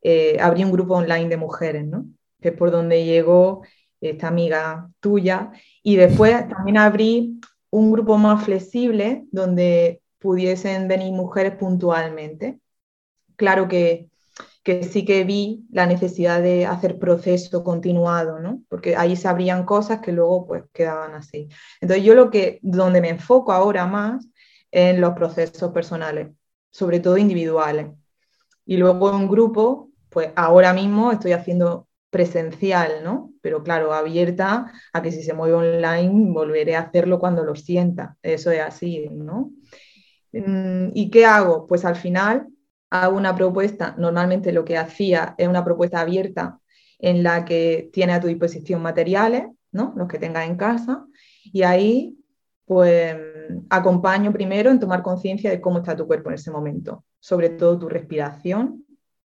eh, 0.02 0.36
abrí 0.40 0.62
un 0.64 0.70
grupo 0.70 0.94
online 0.94 1.28
de 1.28 1.36
mujeres, 1.36 1.84
¿no? 1.84 2.06
Que 2.40 2.50
es 2.50 2.54
por 2.54 2.70
donde 2.70 3.04
llegó 3.04 3.62
esta 4.00 4.28
amiga 4.28 4.88
tuya. 5.00 5.50
Y 5.82 5.96
después 5.96 6.48
también 6.48 6.78
abrí 6.78 7.40
un 7.70 7.90
grupo 7.90 8.16
más 8.16 8.44
flexible 8.44 9.24
donde 9.32 10.00
pudiesen 10.18 10.86
venir 10.86 11.12
mujeres 11.12 11.56
puntualmente. 11.56 12.60
Claro 13.34 13.66
que 13.68 14.08
que 14.66 14.82
sí 14.82 15.04
que 15.04 15.22
vi 15.22 15.64
la 15.70 15.86
necesidad 15.86 16.42
de 16.42 16.66
hacer 16.66 16.98
proceso 16.98 17.62
continuado, 17.62 18.40
¿no? 18.40 18.64
Porque 18.68 18.96
ahí 18.96 19.14
se 19.14 19.28
abrían 19.28 19.64
cosas 19.64 20.00
que 20.00 20.10
luego 20.10 20.44
pues 20.44 20.64
quedaban 20.72 21.14
así. 21.14 21.48
Entonces 21.80 22.04
yo 22.04 22.16
lo 22.16 22.32
que, 22.32 22.58
donde 22.62 23.00
me 23.00 23.10
enfoco 23.10 23.52
ahora 23.52 23.86
más 23.86 24.26
en 24.72 25.00
los 25.00 25.12
procesos 25.12 25.70
personales, 25.70 26.32
sobre 26.72 26.98
todo 26.98 27.16
individuales. 27.16 27.92
Y 28.64 28.76
luego 28.78 29.16
en 29.16 29.28
grupo, 29.28 29.90
pues 30.10 30.30
ahora 30.34 30.72
mismo 30.72 31.12
estoy 31.12 31.30
haciendo 31.30 31.86
presencial, 32.10 33.04
¿no? 33.04 33.34
Pero 33.42 33.62
claro, 33.62 33.94
abierta 33.94 34.72
a 34.92 35.00
que 35.00 35.12
si 35.12 35.22
se 35.22 35.32
mueve 35.32 35.54
online 35.54 36.32
volveré 36.32 36.74
a 36.74 36.80
hacerlo 36.80 37.20
cuando 37.20 37.44
lo 37.44 37.54
sienta. 37.54 38.16
Eso 38.20 38.50
es 38.50 38.62
así, 38.62 39.08
¿no? 39.12 39.52
Mm, 40.32 40.88
¿Y 40.92 41.08
qué 41.08 41.24
hago? 41.24 41.68
Pues 41.68 41.84
al 41.84 41.94
final 41.94 42.48
hago 42.90 43.16
una 43.16 43.34
propuesta, 43.34 43.94
normalmente 43.98 44.52
lo 44.52 44.64
que 44.64 44.78
hacía 44.78 45.34
es 45.38 45.48
una 45.48 45.64
propuesta 45.64 46.00
abierta 46.00 46.60
en 46.98 47.22
la 47.22 47.44
que 47.44 47.90
tiene 47.92 48.12
a 48.12 48.20
tu 48.20 48.28
disposición 48.28 48.82
materiales, 48.82 49.44
¿no? 49.72 49.92
los 49.96 50.08
que 50.08 50.18
tengas 50.18 50.46
en 50.46 50.56
casa, 50.56 51.04
y 51.44 51.62
ahí 51.62 52.16
pues 52.64 53.16
acompaño 53.70 54.32
primero 54.32 54.70
en 54.70 54.80
tomar 54.80 55.02
conciencia 55.02 55.50
de 55.50 55.60
cómo 55.60 55.78
está 55.78 55.94
tu 55.94 56.06
cuerpo 56.06 56.30
en 56.30 56.34
ese 56.34 56.50
momento, 56.50 57.04
sobre 57.20 57.50
todo 57.50 57.78
tu 57.78 57.88
respiración, 57.88 58.84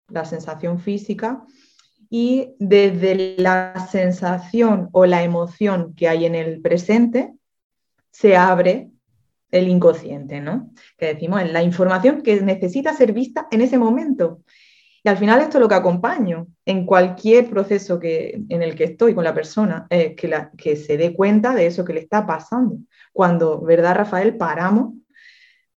la 0.09 0.25
sensación 0.25 0.79
física, 0.79 1.43
y 2.09 2.55
desde 2.59 3.35
la 3.37 3.87
sensación 3.89 4.89
o 4.91 5.05
la 5.05 5.23
emoción 5.23 5.95
que 5.95 6.09
hay 6.09 6.25
en 6.25 6.35
el 6.35 6.61
presente, 6.61 7.33
se 8.11 8.35
abre 8.35 8.91
el 9.51 9.67
inconsciente, 9.67 10.39
¿no? 10.41 10.71
Que 10.97 11.13
decimos, 11.13 11.41
es 11.41 11.51
la 11.51 11.63
información 11.63 12.21
que 12.21 12.41
necesita 12.41 12.93
ser 12.93 13.13
vista 13.13 13.47
en 13.51 13.61
ese 13.61 13.77
momento. 13.77 14.41
Y 15.03 15.09
al 15.09 15.17
final 15.17 15.41
esto 15.41 15.57
es 15.57 15.61
lo 15.61 15.67
que 15.67 15.75
acompaño 15.75 16.47
en 16.65 16.85
cualquier 16.85 17.49
proceso 17.49 17.99
que, 17.99 18.43
en 18.49 18.61
el 18.61 18.75
que 18.75 18.85
estoy 18.85 19.15
con 19.15 19.23
la 19.23 19.33
persona, 19.33 19.87
que, 19.89 20.27
la, 20.27 20.51
que 20.51 20.75
se 20.75 20.95
dé 20.95 21.15
cuenta 21.15 21.55
de 21.55 21.65
eso 21.65 21.83
que 21.83 21.93
le 21.93 22.01
está 22.01 22.25
pasando. 22.25 22.77
Cuando, 23.11 23.59
¿verdad, 23.61 23.95
Rafael? 23.95 24.37
Paramos, 24.37 24.93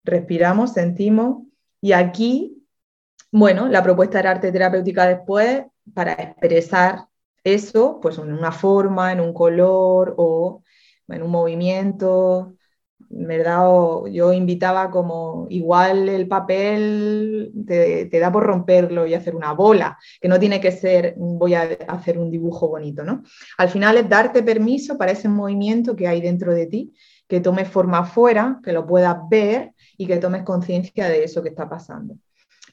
respiramos, 0.03 0.73
sentimos 0.73 1.43
y 1.83 1.91
aquí, 1.91 2.65
bueno, 3.31 3.67
la 3.67 3.83
propuesta 3.83 4.21
de 4.21 4.27
arte 4.29 4.51
terapéutica 4.51 5.05
después 5.05 5.63
para 5.93 6.13
expresar 6.13 7.07
eso, 7.43 7.99
pues 8.01 8.17
en 8.17 8.31
una 8.31 8.51
forma, 8.51 9.11
en 9.11 9.19
un 9.19 9.33
color 9.33 10.15
o 10.17 10.63
en 11.09 11.23
un 11.23 11.31
movimiento, 11.31 12.55
¿verdad? 13.15 13.65
yo 14.11 14.33
invitaba 14.33 14.89
como 14.89 15.47
igual 15.49 16.09
el 16.09 16.27
papel 16.27 17.51
te, 17.65 18.19
da 18.19 18.31
por 18.31 18.43
romperlo 18.43 19.05
y 19.05 19.13
hacer 19.13 19.35
una 19.35 19.53
bola, 19.53 19.97
que 20.19 20.27
no 20.27 20.39
tiene 20.39 20.59
que 20.59 20.71
ser 20.71 21.15
voy 21.17 21.53
a 21.53 21.77
hacer 21.87 22.17
un 22.17 22.31
dibujo 22.31 22.67
bonito, 22.67 23.03
¿no? 23.03 23.23
Al 23.57 23.69
final 23.69 23.97
es 23.97 24.09
darte 24.09 24.43
permiso 24.43 24.97
para 24.97 25.11
ese 25.11 25.29
movimiento 25.29 25.95
que 25.95 26.07
hay 26.07 26.21
dentro 26.21 26.53
de 26.53 26.67
ti, 26.67 26.93
que 27.27 27.39
tomes 27.39 27.67
forma 27.67 27.99
afuera, 27.99 28.59
que 28.63 28.73
lo 28.73 28.85
puedas 28.85 29.17
ver 29.29 29.73
y 29.97 30.07
que 30.07 30.17
tomes 30.17 30.43
conciencia 30.43 31.07
de 31.07 31.23
eso 31.23 31.41
que 31.43 31.49
está 31.49 31.69
pasando. 31.69 32.15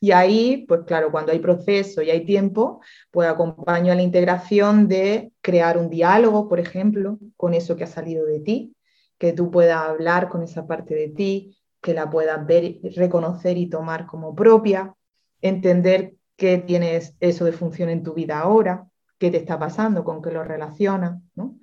Y 0.03 0.13
ahí, 0.13 0.65
pues 0.67 0.81
claro, 0.87 1.11
cuando 1.11 1.31
hay 1.31 1.41
proceso 1.41 2.01
y 2.01 2.11
hay 2.11 2.25
tiempo, 2.25 2.81
pues 3.11 3.29
acompaño 3.29 3.93
a 3.93 3.95
la 3.95 4.03
integración 4.03 4.89
de 4.89 5.31
crear 5.43 5.77
un 5.77 5.91
diálogo, 5.91 6.49
por 6.49 6.59
ejemplo, 6.59 7.19
con 7.37 7.53
eso 7.53 7.77
que 7.77 7.85
ha 7.85 7.87
salido 7.87 8.25
de 8.25 8.41
ti, 8.41 8.75
que 9.21 9.35
tú 9.35 9.51
puedas 9.51 9.77
hablar 9.77 10.31
con 10.31 10.43
esa 10.43 10.67
parte 10.67 10.95
de 10.95 11.09
ti, 11.09 11.55
que 11.83 11.93
la 11.93 12.09
puedas 12.09 12.45
ver, 12.47 12.79
reconocer 12.97 13.59
y 13.59 13.69
tomar 13.69 14.07
como 14.07 14.35
propia, 14.35 14.95
entender 15.43 16.15
qué 16.37 16.57
tienes 16.57 17.15
eso 17.21 17.45
de 17.45 17.53
función 17.53 17.91
en 17.91 18.03
tu 18.03 18.15
vida 18.15 18.41
ahora, 18.41 18.87
qué 19.19 19.31
te 19.31 19.37
está 19.37 19.59
pasando, 19.59 20.05
con 20.05 20.23
qué 20.23 20.31
lo 20.31 20.43
relacionas, 20.43 21.21
¿no? 21.35 21.59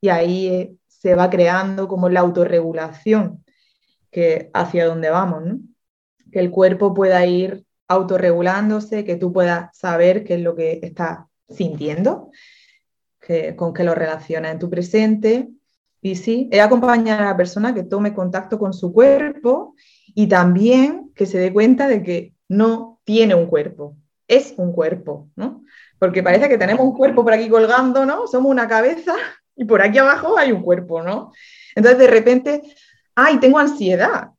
Y 0.00 0.08
ahí 0.08 0.46
eh, 0.46 0.76
se 0.86 1.14
va 1.14 1.28
creando 1.28 1.86
como 1.86 2.08
la 2.08 2.20
autorregulación, 2.20 3.44
que 4.10 4.50
hacia 4.54 4.86
dónde 4.86 5.10
vamos, 5.10 5.44
¿no? 5.44 5.58
Que 6.32 6.40
el 6.40 6.50
cuerpo 6.50 6.94
pueda 6.94 7.26
ir 7.26 7.66
autorregulándose, 7.88 9.04
que 9.04 9.16
tú 9.16 9.34
puedas 9.34 9.76
saber 9.76 10.24
qué 10.24 10.36
es 10.36 10.40
lo 10.40 10.56
que 10.56 10.80
estás 10.82 11.26
sintiendo, 11.46 12.30
que, 13.20 13.54
con 13.54 13.74
qué 13.74 13.84
lo 13.84 13.94
relacionas 13.94 14.52
en 14.52 14.58
tu 14.58 14.70
presente 14.70 15.50
y 16.06 16.14
sí, 16.14 16.48
es 16.52 16.60
acompañar 16.60 17.20
a 17.20 17.24
la 17.24 17.36
persona 17.36 17.74
que 17.74 17.82
tome 17.82 18.14
contacto 18.14 18.58
con 18.58 18.72
su 18.72 18.92
cuerpo 18.92 19.74
y 20.14 20.28
también 20.28 21.10
que 21.16 21.26
se 21.26 21.36
dé 21.36 21.52
cuenta 21.52 21.88
de 21.88 22.02
que 22.02 22.32
no 22.48 23.00
tiene 23.02 23.34
un 23.34 23.46
cuerpo, 23.46 23.96
es 24.28 24.54
un 24.56 24.72
cuerpo, 24.72 25.28
¿no? 25.34 25.64
Porque 25.98 26.22
parece 26.22 26.48
que 26.48 26.58
tenemos 26.58 26.86
un 26.86 26.96
cuerpo 26.96 27.24
por 27.24 27.32
aquí 27.32 27.48
colgando, 27.48 28.06
¿no? 28.06 28.28
Somos 28.28 28.52
una 28.52 28.68
cabeza 28.68 29.14
y 29.56 29.64
por 29.64 29.82
aquí 29.82 29.98
abajo 29.98 30.38
hay 30.38 30.52
un 30.52 30.62
cuerpo, 30.62 31.02
¿no? 31.02 31.32
Entonces 31.74 31.98
de 31.98 32.06
repente, 32.06 32.62
ay, 33.16 33.40
tengo 33.40 33.58
ansiedad, 33.58 34.30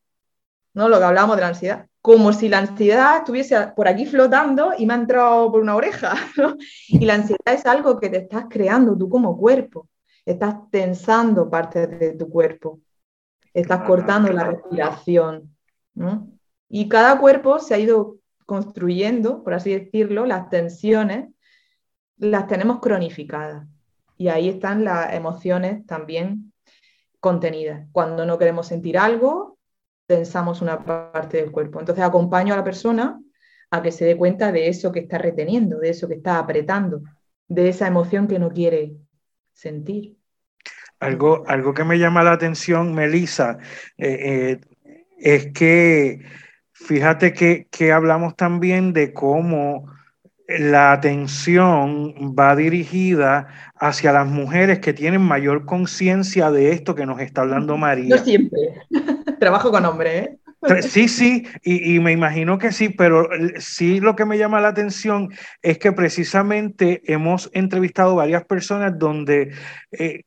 ¿no? 0.74 0.88
Lo 0.88 1.00
que 1.00 1.03
hablábamos 1.03 1.36
de 1.36 1.41
la 1.41 1.50
ansiedad, 1.50 1.86
como 2.01 2.31
si 2.31 2.47
la 2.47 2.59
ansiedad 2.59 3.17
estuviese 3.17 3.57
por 3.75 3.89
aquí 3.89 4.05
flotando 4.05 4.71
y 4.77 4.86
me 4.86 4.93
ha 4.93 4.97
entrado 4.97 5.51
por 5.51 5.59
una 5.59 5.75
oreja, 5.75 6.15
¿no? 6.38 6.55
Y 6.88 7.03
la 7.03 7.15
ansiedad 7.15 7.53
es 7.53 7.65
algo 7.65 8.00
que 8.00 8.09
te 8.09 8.19
estás 8.19 8.45
creando 8.50 8.97
tú 8.97 9.09
como 9.09 9.38
cuerpo 9.38 9.89
estás 10.27 10.69
tensando 10.69 11.50
parte 11.50 11.88
de 11.88 12.12
tu 12.13 12.29
cuerpo, 12.29 12.81
estás 13.53 13.84
cortando 13.84 14.31
la 14.31 14.43
respiración. 14.43 15.55
Y 16.69 16.89
cada 16.89 17.17
cuerpo 17.19 17.60
se 17.60 17.74
ha 17.74 17.79
ido 17.79 18.17
construyendo, 18.46 19.43
por 19.43 19.53
así 19.53 19.74
decirlo, 19.74 20.25
las 20.25 20.50
tensiones 20.50 21.29
las 22.17 22.48
tenemos 22.48 22.79
cronificadas. 22.81 23.67
Y 24.17 24.27
ahí 24.27 24.50
están 24.50 24.84
las 24.84 25.13
emociones 25.13 25.86
también 25.86 26.51
contenidas. 27.19 27.88
Cuando 27.93 28.25
no 28.25 28.38
queremos 28.38 28.67
sentir 28.67 28.98
algo, 28.98 29.57
tensamos 30.07 30.62
una 30.62 30.84
parte 30.84 31.38
del 31.38 31.51
cuerpo. 31.51 31.79
Entonces 31.79 32.03
acompaño 32.03 32.53
a 32.53 32.57
la 32.57 32.63
persona 32.63 33.22
a 33.69 33.81
que 33.81 33.91
se 33.91 34.05
dé 34.05 34.17
cuenta 34.17 34.51
de 34.51 34.67
eso 34.67 34.91
que 34.91 35.01
está 35.01 35.17
reteniendo, 35.17 35.79
de 35.79 35.89
eso 35.89 36.07
que 36.07 36.15
está 36.15 36.39
apretando, 36.39 37.01
de 37.48 37.69
esa 37.69 37.88
emoción 37.88 38.27
que 38.27 38.39
no 38.39 38.50
quiere 38.50 38.98
sentir. 39.53 40.16
Algo, 41.00 41.44
algo 41.48 41.74
que 41.74 41.84
me 41.84 42.00
llama 42.00 42.24
la 42.24 42.32
atención, 42.32 42.94
Melissa, 42.94 43.60
eh, 43.98 44.60
eh, 44.60 44.60
es 45.20 45.51
que 45.54 46.22
fíjate 46.74 47.34
que, 47.34 47.68
que, 47.70 47.92
hablamos 47.92 48.36
también 48.36 48.94
de 48.94 49.13
cómo 49.13 49.88
la 50.48 50.94
atención 50.94 52.13
va 52.38 52.56
dirigida 52.56 53.48
hacia 53.75 54.12
las 54.12 54.27
mujeres 54.27 54.80
que 54.80 54.94
tienen 54.94 55.22
mayor 55.22 55.66
conciencia 55.66 56.50
de 56.51 56.72
esto 56.72 56.96
que 56.96 57.06
nos 57.06 57.20
está 57.20 57.42
hablando 57.42 57.77
María. 57.77 58.16
No 58.16 58.24
siempre. 58.24 58.60
Trabajo 59.39 59.72
con 59.72 59.86
hombres, 59.86 60.27
¿eh? 60.27 60.38
Sí, 60.82 61.08
sí, 61.08 61.46
y, 61.63 62.00
me 62.00 62.12
imagino 62.12 62.58
que 62.58 62.72
sí, 62.72 62.89
pero 62.89 63.30
sí 63.60 64.00
lo 64.00 64.16
que 64.16 64.25
me 64.25 64.39
llama 64.39 64.60
la 64.60 64.70
atención 64.70 65.30
es 65.62 65.77
que 65.77 65.92
precisamente 65.92 67.01
hemos 67.06 67.50
entrevistado 67.54 68.16
varias 68.16 68.44
personas 68.44 68.98
donde 68.98 69.51
eh, 69.92 70.24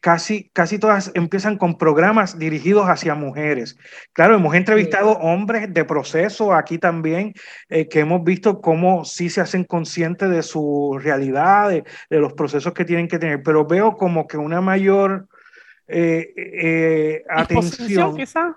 casi, 0.00 0.50
casi 0.52 0.78
todas 0.78 1.10
empiezan 1.14 1.56
con 1.56 1.78
programas 1.78 2.38
dirigidos 2.38 2.86
hacia 2.86 3.14
mujeres. 3.14 3.76
Claro, 4.12 4.34
hemos 4.34 4.54
entrevistado 4.54 5.12
hombres 5.12 5.72
de 5.72 5.84
proceso 5.84 6.52
aquí 6.52 6.78
también, 6.78 7.34
eh, 7.68 7.88
que 7.88 8.00
hemos 8.00 8.24
visto 8.24 8.60
cómo 8.60 9.04
sí 9.04 9.30
se 9.30 9.40
hacen 9.40 9.64
conscientes 9.64 10.30
de 10.30 10.42
su 10.42 10.98
realidad, 11.00 11.70
de, 11.70 11.84
los 12.10 12.32
procesos 12.32 12.72
que 12.72 12.84
tienen 12.84 13.08
que 13.08 13.18
tener, 13.18 13.42
pero 13.42 13.66
veo 13.66 13.96
como 13.96 14.26
que 14.26 14.36
una 14.36 14.60
mayor 14.60 15.28
eh, 15.86 17.22
atención. 17.28 18.16
Quizá? 18.16 18.56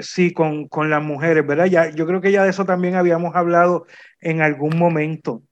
Sí, 0.00 0.32
con, 0.32 0.68
con, 0.68 0.88
las 0.88 1.02
mujeres, 1.02 1.46
¿verdad? 1.46 1.66
Ya, 1.66 1.90
yo 1.90 2.06
creo 2.06 2.22
que 2.22 2.32
ya 2.32 2.44
de 2.44 2.50
eso 2.50 2.64
también 2.64 2.94
habíamos 2.94 3.36
hablado 3.36 3.86
en 4.20 4.40
algún 4.40 4.78
momento. 4.78 5.42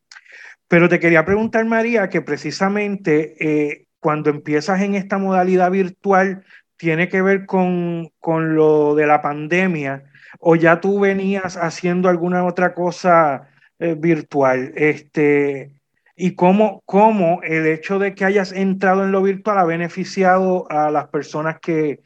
Pero 0.66 0.88
te 0.88 0.98
quería 0.98 1.26
preguntar, 1.26 1.64
María, 1.66 2.08
que 2.08 2.22
precisamente 2.22 3.88
cuando 4.00 4.30
empiezas 4.30 4.80
en 4.80 4.94
esta 4.94 5.18
modalidad 5.18 5.70
virtual, 5.70 6.44
tiene 6.76 7.08
que 7.08 7.20
ver 7.20 7.46
con, 7.46 8.10
lo 8.22 8.94
de 8.94 9.06
la 9.06 9.20
pandemia 9.20 10.04
o 10.38 10.56
ya 10.56 10.80
tú 10.80 10.98
venías 10.98 11.56
haciendo 11.56 12.08
alguna 12.08 12.44
otra 12.44 12.74
cosa 12.74 13.48
eh, 13.78 13.94
virtual? 13.98 14.72
Este, 14.74 15.80
¿Y 16.16 16.34
cómo, 16.34 16.82
cómo, 16.86 17.40
el 17.42 17.66
hecho 17.66 17.98
de 17.98 18.14
que 18.14 18.24
hayas 18.24 18.52
entrado 18.52 19.04
en 19.04 19.12
lo 19.12 19.22
virtual 19.22 19.58
ha 19.58 19.64
beneficiado 19.64 20.70
a 20.70 20.90
las 20.90 21.08
personas 21.08 21.58
que, 21.60 22.00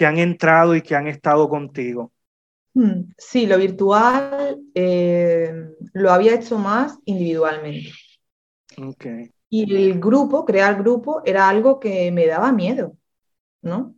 han 0.00 0.18
entrado 0.18 0.76
y 0.76 0.82
que 0.82 0.94
han 0.94 1.06
estado 1.06 1.48
contigo? 1.48 2.12
Hmm, 2.72 3.12
sí, 3.16 3.46
lo 3.46 3.58
virtual 3.58 4.58
eh, 4.74 5.52
lo 5.92 6.10
había 6.10 6.34
hecho 6.34 6.58
más 6.58 6.98
individualmente. 7.04 7.90
Okay. 8.76 9.32
Y 9.50 9.74
el 9.74 10.00
grupo, 10.00 10.44
crear 10.44 10.78
grupo, 10.78 11.22
era 11.24 11.48
algo 11.48 11.80
que 11.80 12.10
me 12.12 12.26
daba 12.26 12.52
miedo, 12.52 12.96
¿no? 13.62 13.94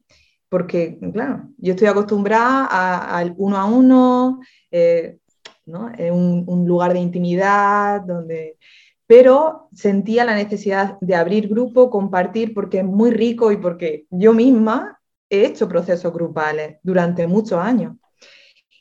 Porque, 0.48 0.98
claro, 1.12 1.48
yo 1.58 1.72
estoy 1.74 1.88
acostumbrada 1.88 2.66
al 2.66 3.34
uno 3.36 3.56
a 3.56 3.64
uno, 3.66 4.40
eh, 4.70 5.18
¿no? 5.66 5.90
En 5.96 6.14
un, 6.46 6.66
lugar 6.68 6.92
de 6.92 7.00
intimidad, 7.00 8.02
donde... 8.02 8.58
Pero 9.06 9.68
sentía 9.72 10.24
la 10.24 10.36
necesidad 10.36 10.98
de 11.00 11.14
abrir 11.16 11.48
grupo, 11.48 11.90
compartir, 11.90 12.54
porque 12.54 12.78
es 12.78 12.84
muy 12.84 13.10
rico 13.10 13.50
y 13.52 13.56
porque 13.56 14.06
yo 14.10 14.32
misma 14.32 15.00
he 15.28 15.46
hecho 15.46 15.68
procesos 15.68 16.12
grupales 16.12 16.78
durante 16.82 17.26
muchos 17.26 17.58
años. 17.58 17.96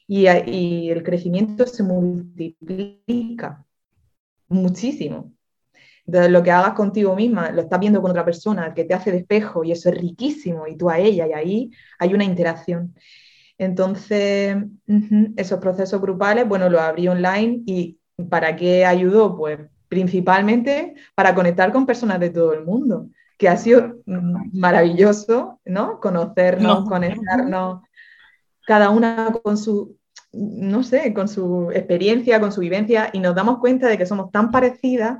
Y, 0.07 0.27
y 0.27 0.89
el 0.91 1.03
crecimiento 1.03 1.65
se 1.67 1.83
multiplica 1.83 3.65
muchísimo. 4.47 5.33
Lo 6.11 6.41
que 6.43 6.51
hagas 6.51 6.73
contigo 6.73 7.15
misma, 7.15 7.51
lo 7.51 7.61
estás 7.61 7.79
viendo 7.79 8.01
con 8.01 8.11
otra 8.11 8.25
persona, 8.25 8.73
que 8.73 8.83
te 8.83 8.93
hace 8.93 9.11
despejo 9.11 9.63
y 9.63 9.71
eso 9.71 9.89
es 9.89 9.97
riquísimo, 9.97 10.67
y 10.67 10.75
tú 10.75 10.89
a 10.89 10.97
ella, 10.97 11.27
y 11.27 11.33
ahí 11.33 11.71
hay 11.99 12.13
una 12.13 12.23
interacción. 12.23 12.95
Entonces, 13.57 14.55
esos 15.35 15.59
procesos 15.59 16.01
grupales, 16.01 16.47
bueno, 16.47 16.69
los 16.69 16.81
abrí 16.81 17.07
online 17.07 17.63
y 17.65 17.97
¿para 18.29 18.55
qué 18.55 18.85
ayudó? 18.85 19.35
Pues 19.35 19.59
principalmente 19.89 20.95
para 21.15 21.35
conectar 21.35 21.71
con 21.71 21.85
personas 21.85 22.19
de 22.19 22.29
todo 22.29 22.53
el 22.53 22.63
mundo, 22.63 23.07
que 23.37 23.49
ha 23.49 23.57
sido 23.57 23.97
maravilloso, 24.53 25.59
¿no? 25.65 25.99
Conocernos, 25.99 26.87
conectarnos, 26.87 27.81
cada 28.65 28.89
una 28.89 29.33
con 29.43 29.57
su, 29.57 29.97
no 30.31 30.83
sé, 30.83 31.13
con 31.13 31.27
su 31.27 31.71
experiencia, 31.71 32.39
con 32.39 32.51
su 32.51 32.61
vivencia, 32.61 33.09
y 33.13 33.19
nos 33.19 33.35
damos 33.35 33.59
cuenta 33.59 33.87
de 33.87 33.97
que 33.97 34.05
somos 34.05 34.31
tan 34.31 34.51
parecidas 34.51 35.19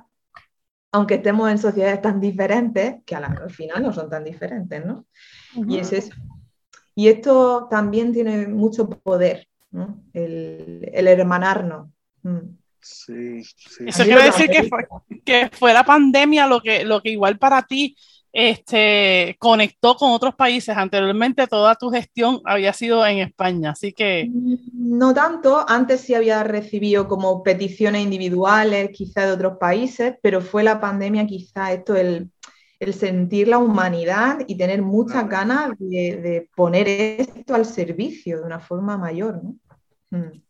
aunque 0.91 1.15
estemos 1.15 1.49
en 1.51 1.57
sociedades 1.57 2.01
tan 2.01 2.19
diferentes, 2.19 2.95
que 3.05 3.15
al 3.15 3.51
final 3.51 3.83
no 3.83 3.93
son 3.93 4.09
tan 4.09 4.23
diferentes, 4.23 4.85
¿no? 4.85 5.05
Y 5.67 5.77
es 5.77 5.93
eso. 5.93 6.13
Y 6.95 7.07
esto 7.07 7.67
también 7.69 8.11
tiene 8.11 8.47
mucho 8.47 8.89
poder, 8.89 9.47
¿no? 9.71 10.03
El, 10.13 10.89
hermanarnos. 10.93 11.89
Mm. 12.23 12.57
Sí, 12.81 13.43
sí. 13.43 13.85
Eso 13.87 14.03
quiere 14.03 14.23
decir 14.23 14.49
que 14.49 14.63
fue, 14.63 14.87
que 15.23 15.49
fue 15.51 15.73
la 15.73 15.83
pandemia 15.83 16.47
lo 16.47 16.61
que, 16.61 16.85
lo 16.85 17.01
que 17.01 17.09
igual 17.09 17.37
para 17.37 17.61
ti 17.63 17.95
este, 18.31 19.35
conectó 19.39 19.95
con 19.95 20.11
otros 20.11 20.35
países. 20.35 20.75
Anteriormente 20.77 21.47
toda 21.47 21.75
tu 21.75 21.89
gestión 21.89 22.41
había 22.45 22.73
sido 22.73 23.05
en 23.05 23.19
España, 23.19 23.71
así 23.71 23.93
que... 23.93 24.29
No 24.73 25.13
tanto, 25.13 25.65
antes 25.67 26.01
sí 26.01 26.13
había 26.13 26.43
recibido 26.43 27.07
como 27.07 27.43
peticiones 27.43 28.03
individuales, 28.03 28.91
quizá 28.93 29.25
de 29.25 29.33
otros 29.33 29.57
países, 29.57 30.15
pero 30.21 30.41
fue 30.41 30.63
la 30.63 30.79
pandemia 30.79 31.25
quizá 31.25 31.71
esto, 31.73 31.95
el, 31.95 32.31
sentir 32.93 33.47
la 33.49 33.57
humanidad 33.57 34.39
y 34.47 34.57
tener 34.57 34.81
muchas 34.81 35.27
ganas 35.27 35.71
de, 35.79 36.47
poner 36.55 36.87
esto 36.87 37.55
al 37.55 37.65
servicio 37.65 38.39
de 38.39 38.45
una 38.45 38.59
forma 38.59 38.97
mayor. 38.97 39.41
¿no? 39.43 39.55
Mm. 40.11 40.49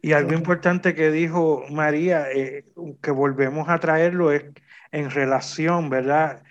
Y 0.00 0.12
algo 0.12 0.34
importante 0.34 0.94
que 0.94 1.10
dijo 1.10 1.64
María, 1.68 2.30
eh, 2.30 2.64
que 3.02 3.10
volvemos 3.10 3.68
a 3.68 3.78
traerlo, 3.78 4.30
es 4.30 4.44
en 4.92 5.10
relación, 5.10 5.90
¿verdad? 5.90 6.42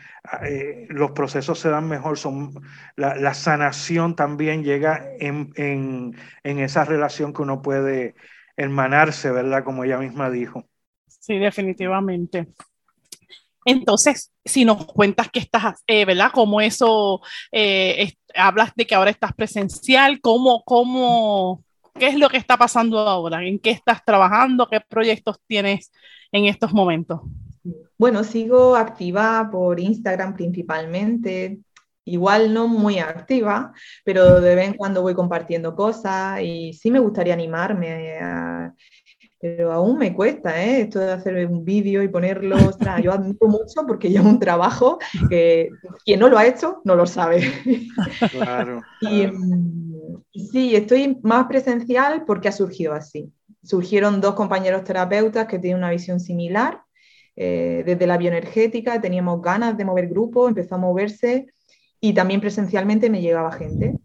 Eh, 0.43 0.87
los 0.89 1.11
procesos 1.11 1.59
se 1.59 1.69
dan 1.69 1.87
mejor, 1.87 2.17
son, 2.17 2.53
la, 2.95 3.33
sanación 3.33 4.15
también 4.15 4.63
llega 4.63 5.03
en, 5.19 6.15
esa 6.43 6.83
relación 6.83 7.33
que 7.33 7.43
uno 7.43 7.61
puede 7.61 8.15
hermanarse, 8.57 9.31
¿verdad? 9.31 9.63
Como 9.63 9.83
ella 9.83 9.97
misma 9.97 10.29
dijo. 10.29 10.65
Sí, 11.07 11.37
definitivamente. 11.37 12.47
Entonces, 13.63 14.31
si 14.43 14.65
nos 14.65 14.85
cuentas 14.87 15.29
que 15.29 15.39
estás, 15.39 15.83
eh, 15.85 16.05
¿verdad? 16.05 16.31
Como 16.31 16.61
eso, 16.61 17.21
eh, 17.51 18.13
hablas 18.35 18.73
de 18.75 18.87
que 18.87 18.95
ahora 18.95 19.11
estás 19.11 19.33
presencial, 19.33 20.19
¿cómo, 20.19 20.63
cómo, 20.63 21.63
qué 21.93 22.07
es 22.07 22.15
lo 22.15 22.27
que 22.27 22.37
está 22.37 22.57
pasando 22.57 22.99
ahora? 22.99 23.43
¿En 23.45 23.59
qué 23.59 23.69
estás 23.69 24.03
trabajando? 24.03 24.67
¿Qué 24.67 24.81
proyectos 24.81 25.37
tienes 25.47 25.91
en 26.31 26.45
estos 26.45 26.73
momentos? 26.73 27.21
Bueno, 28.01 28.23
sigo 28.23 28.75
activa 28.75 29.47
por 29.51 29.79
Instagram 29.79 30.33
principalmente, 30.33 31.59
igual 32.03 32.51
no 32.51 32.67
muy 32.67 32.97
activa, 32.97 33.73
pero 34.03 34.41
de 34.41 34.55
vez 34.55 34.69
en 34.69 34.73
cuando 34.73 35.03
voy 35.03 35.13
compartiendo 35.13 35.75
cosas 35.75 36.41
y 36.41 36.73
sí 36.73 36.89
me 36.89 36.97
gustaría 36.97 37.35
animarme, 37.35 38.73
pero 39.39 39.71
aún 39.71 39.99
me 39.99 40.15
cuesta, 40.15 40.65
¿eh? 40.65 40.81
Esto 40.81 40.97
de 40.97 41.11
hacer 41.11 41.45
un 41.45 41.63
vídeo 41.63 42.01
y 42.01 42.07
ponerlo, 42.07 42.57
yo 43.03 43.11
admiro 43.13 43.47
mucho 43.47 43.85
porque 43.85 44.09
llevo 44.09 44.29
un 44.29 44.39
trabajo 44.39 44.97
que 45.29 45.69
quien 46.03 46.21
no 46.21 46.27
lo 46.27 46.39
ha 46.39 46.47
hecho 46.47 46.81
no 46.83 46.95
lo 46.95 47.05
sabe. 47.05 47.43
Claro. 48.31 48.81
y, 49.01 49.27
mm, 49.27 50.23
sí, 50.51 50.75
estoy 50.75 51.19
más 51.21 51.45
presencial 51.45 52.25
porque 52.25 52.47
ha 52.47 52.51
surgido 52.51 52.93
así. 52.93 53.31
Surgieron 53.61 54.21
dos 54.21 54.33
compañeros 54.33 54.85
terapeutas 54.85 55.45
que 55.45 55.59
tienen 55.59 55.77
una 55.77 55.91
visión 55.91 56.19
similar 56.19 56.81
eh, 57.43 57.81
desde 57.83 58.05
la 58.05 58.19
bioenergética, 58.19 59.01
teníamos 59.01 59.41
ganas 59.41 59.75
de 59.75 59.83
mover 59.83 60.07
grupos, 60.07 60.49
empezó 60.49 60.75
a 60.75 60.77
moverse 60.77 61.47
y 61.99 62.13
también 62.13 62.39
presencialmente 62.39 63.09
me 63.09 63.19
llegaba 63.19 63.51
gente. 63.51 63.95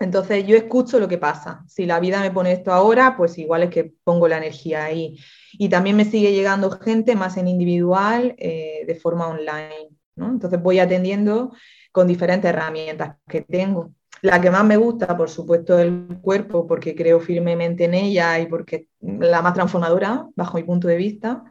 Entonces 0.00 0.44
yo 0.48 0.56
escucho 0.56 0.98
lo 0.98 1.06
que 1.06 1.16
pasa. 1.16 1.62
Si 1.68 1.86
la 1.86 2.00
vida 2.00 2.20
me 2.20 2.32
pone 2.32 2.50
esto 2.50 2.72
ahora, 2.72 3.16
pues 3.16 3.38
igual 3.38 3.62
es 3.62 3.70
que 3.70 3.92
pongo 4.02 4.26
la 4.26 4.38
energía 4.38 4.84
ahí. 4.84 5.16
Y 5.52 5.68
también 5.68 5.94
me 5.94 6.04
sigue 6.04 6.32
llegando 6.32 6.72
gente 6.72 7.14
más 7.14 7.36
en 7.36 7.46
individual, 7.46 8.34
eh, 8.36 8.82
de 8.84 8.94
forma 8.96 9.28
online. 9.28 9.90
Entonces 10.16 10.60
voy 10.60 10.80
atendiendo 10.80 11.52
con 11.92 12.08
diferentes 12.08 12.48
herramientas 12.48 13.14
que 13.28 13.42
tengo. 13.42 13.92
La 14.22 14.40
que 14.40 14.50
más 14.50 14.64
me 14.64 14.76
gusta, 14.76 15.16
por 15.16 15.30
supuesto, 15.30 15.78
es 15.78 15.86
el 15.86 16.18
cuerpo, 16.20 16.66
porque 16.66 16.96
creo 16.96 17.20
firmemente 17.20 17.84
en 17.84 17.94
ella 17.94 18.40
y 18.40 18.46
porque 18.46 18.76
es 18.76 18.86
la 19.00 19.40
más 19.40 19.54
transformadora, 19.54 20.26
bajo 20.34 20.56
mi 20.56 20.64
punto 20.64 20.88
de 20.88 20.96
vista 20.96 21.44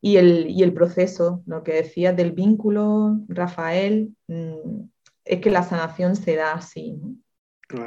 y 0.00 0.16
el, 0.16 0.48
y 0.48 0.62
el 0.62 0.72
proceso, 0.72 1.42
lo 1.46 1.62
que 1.62 1.74
decías 1.74 2.16
del 2.16 2.32
vínculo, 2.32 3.18
Rafael, 3.28 4.14
mm, 4.28 4.80
es 5.24 5.40
que 5.40 5.50
la 5.50 5.62
sanación 5.62 6.16
se 6.16 6.36
da 6.36 6.54
así. 6.54 6.98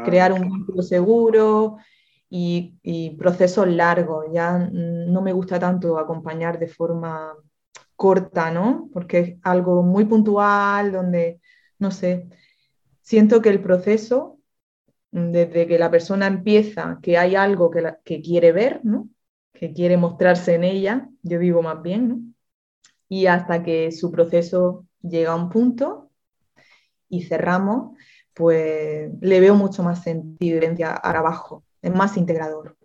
Crear 0.05 0.31
un 0.31 0.41
vínculo 0.47 0.81
seguro 0.81 1.75
y, 2.29 2.75
y, 2.83 3.17
procesos 3.17 3.67
largos. 3.67 4.27
Ya 4.31 4.57
no 4.57 5.21
me 5.21 5.33
gusta 5.33 5.59
tanto 5.59 5.97
acompañar 5.97 6.57
de 6.57 6.67
forma 6.67 7.33
corta, 7.97 8.49
¿no? 8.49 8.89
Porque 8.93 9.19
es 9.19 9.35
algo 9.43 9.83
muy 9.83 10.05
puntual, 10.05 10.93
donde, 10.93 11.41
no 11.79 11.91
sé, 11.91 12.29
siento 13.01 13.41
que 13.41 13.49
el 13.49 13.61
proceso, 13.61 14.39
desde 15.11 15.67
que 15.67 15.77
la 15.77 15.91
persona 15.91 16.27
empieza, 16.27 16.99
que 17.01 17.17
hay 17.17 17.35
algo 17.35 17.69
que, 17.69 17.93
que 18.05 18.21
quiere 18.21 18.53
ver, 18.53 18.79
¿no? 18.83 19.09
Que 19.53 19.71
quiere 19.71 19.97
mostrarse 19.97 20.55
en 20.55 20.63
ella, 20.63 21.07
yo 21.21 21.39
digo 21.39 21.61
más 21.61 21.81
bien, 21.81 22.35
y 23.07 23.27
hasta 23.27 23.63
que 23.63 23.91
su 23.91 24.11
proceso 24.11 24.85
llega 25.01 25.33
a 25.33 25.35
un 25.35 25.49
punto 25.49 26.09
y 27.09 27.23
cerramos, 27.23 27.97
pues 28.33 29.11
le 29.21 29.39
veo 29.39 29.55
mucho 29.55 29.83
más 29.83 30.03
sentido 30.03 30.59
ahora 31.03 31.19
abajo. 31.19 31.63
es 31.81 31.93
más 31.93 32.17
integrador. 32.17 32.75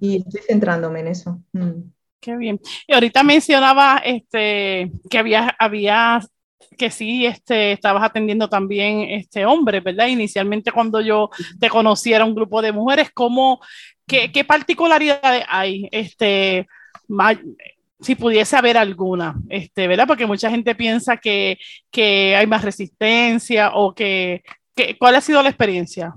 Y 0.00 0.18
estoy 0.18 0.40
centrándome 0.46 1.00
en 1.00 1.08
eso. 1.08 1.40
Mm. 1.52 1.90
Qué 2.20 2.36
bien. 2.36 2.60
Y 2.86 2.94
ahorita 2.94 3.22
mencionaba 3.22 4.00
este, 4.02 4.90
que 5.10 5.18
había, 5.18 5.54
había 5.58 6.20
que 6.78 6.90
sí 6.90 7.26
este, 7.26 7.72
estabas 7.72 8.02
atendiendo 8.02 8.48
también 8.48 9.02
este 9.10 9.44
hombre, 9.44 9.80
¿verdad? 9.80 10.06
Inicialmente 10.06 10.72
cuando 10.72 11.00
yo 11.00 11.28
te 11.60 11.68
conocí 11.68 12.12
era 12.12 12.24
un 12.24 12.34
grupo 12.34 12.62
de 12.62 12.72
mujeres, 12.72 13.10
¿cómo, 13.12 13.60
qué, 14.06 14.32
qué 14.32 14.44
particularidades 14.44 15.44
hay? 15.48 15.88
Este, 15.92 16.66
si 18.00 18.14
pudiese 18.14 18.56
haber 18.56 18.76
alguna, 18.76 19.36
este, 19.48 19.88
¿verdad? 19.88 20.06
Porque 20.06 20.26
mucha 20.26 20.50
gente 20.50 20.74
piensa 20.74 21.16
que, 21.16 21.58
que 21.90 22.36
hay 22.36 22.46
más 22.46 22.62
resistencia 22.62 23.72
o 23.74 23.94
que, 23.94 24.42
¿cuál 24.98 25.16
ha 25.16 25.20
sido 25.20 25.42
la 25.42 25.48
experiencia? 25.48 26.14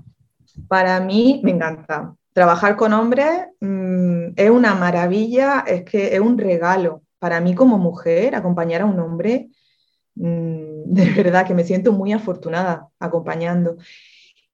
Para 0.68 1.00
mí 1.00 1.40
me 1.42 1.52
encanta. 1.52 2.14
Trabajar 2.32 2.76
con 2.76 2.92
hombres 2.92 3.30
mm, 3.60 4.28
es 4.36 4.50
una 4.50 4.74
maravilla, 4.74 5.64
es 5.66 5.84
que 5.84 6.14
es 6.14 6.20
un 6.20 6.38
regalo. 6.38 7.02
Para 7.18 7.40
mí 7.40 7.54
como 7.54 7.78
mujer, 7.78 8.34
acompañar 8.34 8.82
a 8.82 8.86
un 8.86 9.00
hombre 9.00 9.48
Mm, 10.18 10.92
de 10.92 11.10
verdad 11.12 11.46
que 11.46 11.54
me 11.54 11.64
siento 11.64 11.92
muy 11.92 12.12
afortunada 12.12 12.88
acompañando. 12.98 13.76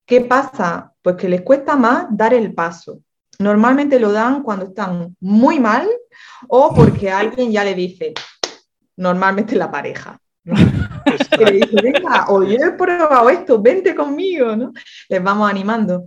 ¿Qué 0.05 0.21
pasa? 0.21 0.93
Pues 1.03 1.17
que 1.17 1.29
les 1.29 1.43
cuesta 1.43 1.77
más 1.77 2.07
dar 2.11 2.35
el 2.35 2.55
paso. 2.55 3.01
Normalmente 3.39 3.99
lo 3.99 4.13
dan 4.13 4.43
cuando 4.43 4.67
están 4.67 5.17
muy 5.21 5.61
mal 5.61 5.89
o 6.49 6.75
porque 6.75 7.11
alguien 7.11 7.51
ya 7.51 7.65
le 7.65 7.75
dice, 7.75 8.15
normalmente 8.97 9.57
la 9.57 9.71
pareja. 9.71 10.19
que 10.45 11.45
le 11.45 11.53
dice, 11.53 11.77
venga, 11.83 12.27
o 12.29 12.43
yo 12.43 12.57
he 12.57 12.73
probado 12.73 13.31
esto, 13.31 13.61
vente 13.61 13.95
conmigo, 13.95 14.55
¿no? 14.55 14.73
Les 15.09 15.23
vamos 15.23 15.51
animando. 15.51 16.07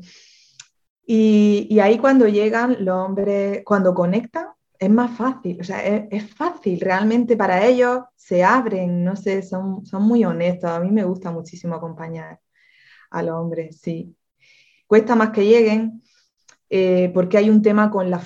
Y, 1.05 1.67
y 1.69 1.79
ahí 1.79 1.97
cuando 1.97 2.27
llegan 2.27 2.77
los 2.79 2.95
hombres, 2.95 3.61
cuando 3.65 3.93
conectan, 3.93 4.47
es 4.79 4.89
más 4.89 5.17
fácil, 5.17 5.59
o 5.59 5.63
sea, 5.63 5.83
es, 5.85 6.33
fácil, 6.35 6.79
realmente 6.79 7.35
para 7.35 7.65
ellos 7.65 8.01
se 8.15 8.43
abren, 8.43 9.03
no 9.03 9.15
sé, 9.15 9.41
son, 9.41 9.85
son 9.85 10.03
muy 10.03 10.23
honestos, 10.23 10.69
a 10.69 10.79
mí 10.79 10.91
me 10.91 11.03
gusta 11.03 11.31
muchísimo 11.31 11.75
acompañar 11.75 12.39
a 13.09 13.23
los 13.23 13.35
hombres, 13.35 13.79
sí. 13.81 14.15
Cuesta 14.85 15.15
más 15.15 15.31
que 15.31 15.45
lleguen 15.45 16.01
eh, 16.69 17.11
porque 17.13 17.37
hay 17.37 17.49
un 17.49 17.61
tema 17.61 17.89
con 17.89 18.09
la 18.11 18.21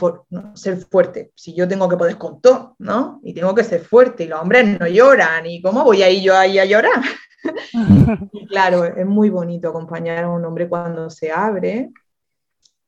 ser 0.56 0.78
fuerte, 0.78 1.32
si 1.36 1.54
yo 1.54 1.68
tengo 1.68 1.88
que 1.88 1.98
poder 1.98 2.18
con 2.18 2.42
todo, 2.42 2.76
¿no? 2.80 3.20
Y 3.24 3.34
tengo 3.34 3.54
que 3.54 3.64
ser 3.64 3.82
fuerte 3.82 4.24
y 4.24 4.28
los 4.28 4.42
hombres 4.42 4.80
no 4.80 4.88
lloran, 4.88 5.46
¿y 5.46 5.62
cómo 5.62 5.84
voy 5.84 6.02
a 6.02 6.10
ir 6.10 6.24
yo 6.24 6.36
ahí 6.36 6.58
a 6.58 6.66
llorar? 6.66 7.02
y 8.32 8.48
claro, 8.48 8.84
es 8.86 9.06
muy 9.06 9.30
bonito 9.30 9.70
acompañar 9.70 10.24
a 10.24 10.30
un 10.30 10.44
hombre 10.44 10.68
cuando 10.68 11.10
se 11.10 11.32
abre 11.32 11.92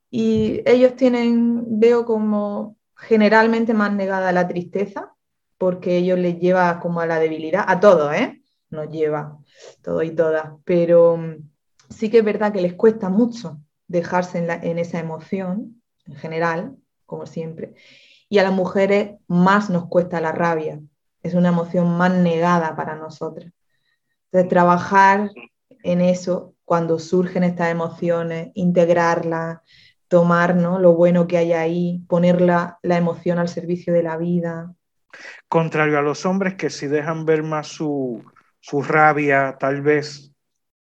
y 0.09 0.61
ellos 0.65 0.95
tienen, 0.95 1.79
veo 1.79 2.05
como 2.05 2.77
generalmente 2.95 3.73
más 3.73 3.91
negada 3.93 4.31
la 4.31 4.47
tristeza, 4.47 5.13
porque 5.57 5.97
ellos 5.97 6.17
les 6.17 6.39
lleva 6.39 6.79
como 6.79 6.99
a 6.99 7.05
la 7.05 7.19
debilidad, 7.19 7.65
a 7.67 7.79
todos, 7.79 8.13
¿eh? 8.15 8.41
Nos 8.69 8.89
lleva, 8.89 9.37
todo 9.81 10.01
y 10.01 10.11
todas, 10.11 10.51
pero 10.65 11.17
mm, 11.17 11.49
sí 11.89 12.09
que 12.09 12.19
es 12.19 12.25
verdad 12.25 12.51
que 12.51 12.61
les 12.61 12.73
cuesta 12.73 13.09
mucho 13.09 13.59
dejarse 13.93 14.39
en, 14.39 14.49
en 14.49 14.79
esa 14.79 14.99
emoción, 14.99 15.81
en 16.05 16.15
general, 16.15 16.75
como 17.05 17.25
siempre, 17.25 17.75
y 18.27 18.39
a 18.39 18.43
las 18.43 18.51
mujeres 18.51 19.19
más 19.27 19.69
nos 19.69 19.87
cuesta 19.87 20.19
la 20.19 20.31
rabia, 20.31 20.81
es 21.21 21.35
una 21.35 21.49
emoción 21.49 21.95
más 21.97 22.11
negada 22.11 22.75
para 22.75 22.95
nosotras. 22.95 23.53
Entonces, 24.25 24.49
trabajar 24.49 25.29
en 25.83 26.01
eso, 26.01 26.55
cuando 26.65 26.97
surgen 26.97 27.43
estas 27.43 27.69
emociones, 27.69 28.49
integrarlas, 28.55 29.59
tomar 30.07 30.55
¿no? 30.55 30.79
lo 30.79 30.93
bueno 30.93 31.27
que 31.27 31.37
hay 31.37 31.53
ahí, 31.53 32.03
poner 32.07 32.41
la, 32.41 32.79
emoción 32.81 33.37
al 33.37 33.49
servicio 33.49 33.93
de 33.93 34.03
la 34.03 34.17
vida. 34.17 34.73
Contrario 35.47 35.99
a 35.99 36.01
los 36.01 36.25
hombres 36.25 36.55
que 36.55 36.71
si 36.71 36.87
dejan 36.87 37.25
ver 37.25 37.43
más 37.43 37.67
su, 37.67 38.23
rabia, 38.71 39.55
tal 39.59 39.81
vez. 39.81 40.31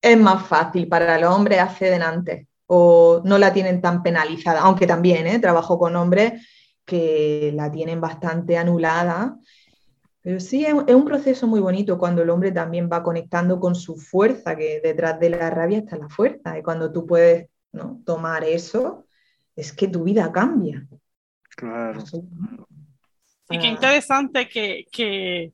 Es 0.01 0.19
más 0.19 0.47
fácil 0.47 0.87
para 0.87 1.19
los 1.19 1.35
hombres 1.35 1.59
acceden 1.59 2.03
antes 2.03 2.47
o 2.73 3.21
no 3.25 3.37
la 3.37 3.53
tienen 3.53 3.81
tan 3.81 4.01
penalizada, 4.01 4.61
aunque 4.61 4.87
también 4.87 5.27
¿eh? 5.27 5.41
trabajo 5.41 5.77
con 5.77 5.97
hombres 5.97 6.47
que 6.85 7.51
la 7.53 7.69
tienen 7.69 8.01
bastante 8.01 8.57
anulada. 8.57 9.37
Pero 10.23 10.39
sí, 10.39 10.65
es, 10.65 10.73
un 10.73 11.05
proceso 11.05 11.49
muy 11.49 11.59
bonito 11.59 11.99
cuando 11.99 12.23
el 12.23 12.31
hombre 12.31 12.53
también 12.53 12.89
va 12.89 13.03
conectando 13.03 13.59
con 13.59 13.75
su 13.75 13.97
fuerza, 13.97 14.57
que 14.57 14.81
detrás 14.81 15.19
de 15.19 15.31
la 15.31 15.51
rabia 15.51 15.79
está 15.79 15.97
la 15.97 16.09
fuerza, 16.09 16.57
y 16.57 16.63
cuando 16.63 16.93
tú 16.93 17.07
puedes 17.07 17.49
¿no? 17.73 18.03
tomar 18.07 18.45
eso 18.45 19.05
es 19.57 19.73
que 19.73 19.89
tu 19.89 20.05
vida 20.05 20.31
cambia. 20.31 20.87
Claro. 21.57 22.05
Y 23.51 23.59
qué 23.59 23.67
interesante 23.67 24.49
que, 24.49 24.87
que, 24.93 25.53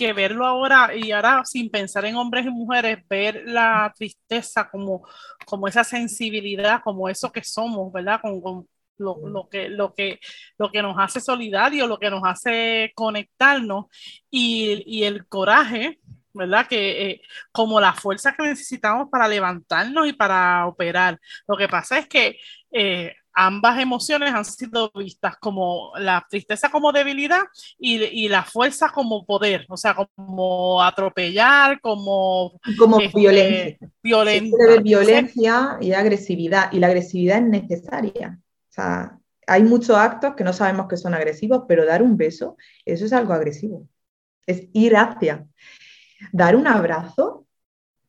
que, 0.00 0.12
verlo 0.12 0.46
ahora 0.46 0.94
y 0.94 1.12
ahora 1.12 1.42
sin 1.44 1.70
pensar 1.70 2.04
en 2.06 2.16
hombres 2.16 2.46
y 2.46 2.50
mujeres, 2.50 3.06
ver 3.08 3.42
la 3.46 3.92
tristeza 3.96 4.68
como, 4.70 5.06
como 5.46 5.68
esa 5.68 5.84
sensibilidad, 5.84 6.80
como 6.82 7.08
eso 7.08 7.30
que 7.30 7.44
somos, 7.44 7.92
¿verdad? 7.92 8.20
Con, 8.20 8.66
lo, 8.98 9.28
lo, 9.28 9.48
que, 9.48 9.68
lo, 9.68 9.94
que, 9.94 10.20
lo 10.58 10.70
que 10.70 10.82
nos 10.82 10.96
hace 10.98 11.20
solidarios, 11.20 11.88
lo 11.88 11.98
que 11.98 12.10
nos 12.10 12.22
hace 12.24 12.92
conectarnos 12.94 13.86
y, 14.30 14.82
y 14.86 15.04
el 15.04 15.26
coraje, 15.26 15.98
¿verdad? 16.32 16.66
Que 16.68 17.10
eh, 17.10 17.22
como 17.52 17.80
la 17.80 17.92
fuerza 17.94 18.34
que 18.34 18.42
necesitamos 18.42 19.08
para 19.10 19.28
levantarnos 19.28 20.06
y 20.06 20.12
para 20.12 20.66
operar. 20.66 21.18
Lo 21.46 21.56
que 21.56 21.68
pasa 21.68 21.98
es 21.98 22.08
que 22.08 22.38
eh, 22.72 23.14
ambas 23.32 23.80
emociones 23.80 24.32
han 24.32 24.44
sido 24.44 24.90
vistas 24.94 25.36
como 25.38 25.92
la 25.96 26.26
tristeza 26.28 26.70
como 26.70 26.92
debilidad 26.92 27.42
y, 27.78 28.28
la 28.28 28.44
fuerza 28.44 28.90
como 28.90 29.24
poder, 29.24 29.66
o 29.68 29.76
sea, 29.76 29.94
como 29.94 30.82
atropellar, 30.82 31.80
como... 31.80 32.60
Como 32.78 33.00
este, 33.00 33.18
violencia. 33.18 33.90
Violencia. 34.02 34.80
violencia 34.82 35.78
y 35.80 35.92
agresividad, 35.92 36.72
y 36.72 36.78
la 36.78 36.88
agresividad 36.88 37.38
es 37.38 37.44
necesaria. 37.44 38.38
O 38.40 38.72
sea, 38.72 39.18
hay 39.46 39.62
muchos 39.62 39.96
actos 39.96 40.34
que 40.34 40.44
no 40.44 40.52
sabemos 40.52 40.86
que 40.88 40.96
son 40.96 41.14
agresivos, 41.14 41.64
pero 41.66 41.84
dar 41.84 42.02
un 42.02 42.16
beso, 42.16 42.56
eso 42.84 43.04
es 43.04 43.12
algo 43.12 43.32
agresivo. 43.32 43.88
Es 44.46 44.68
ir 44.72 44.96
hacia. 44.96 45.46
Dar 46.32 46.54
un 46.54 46.66
abrazo 46.66 47.46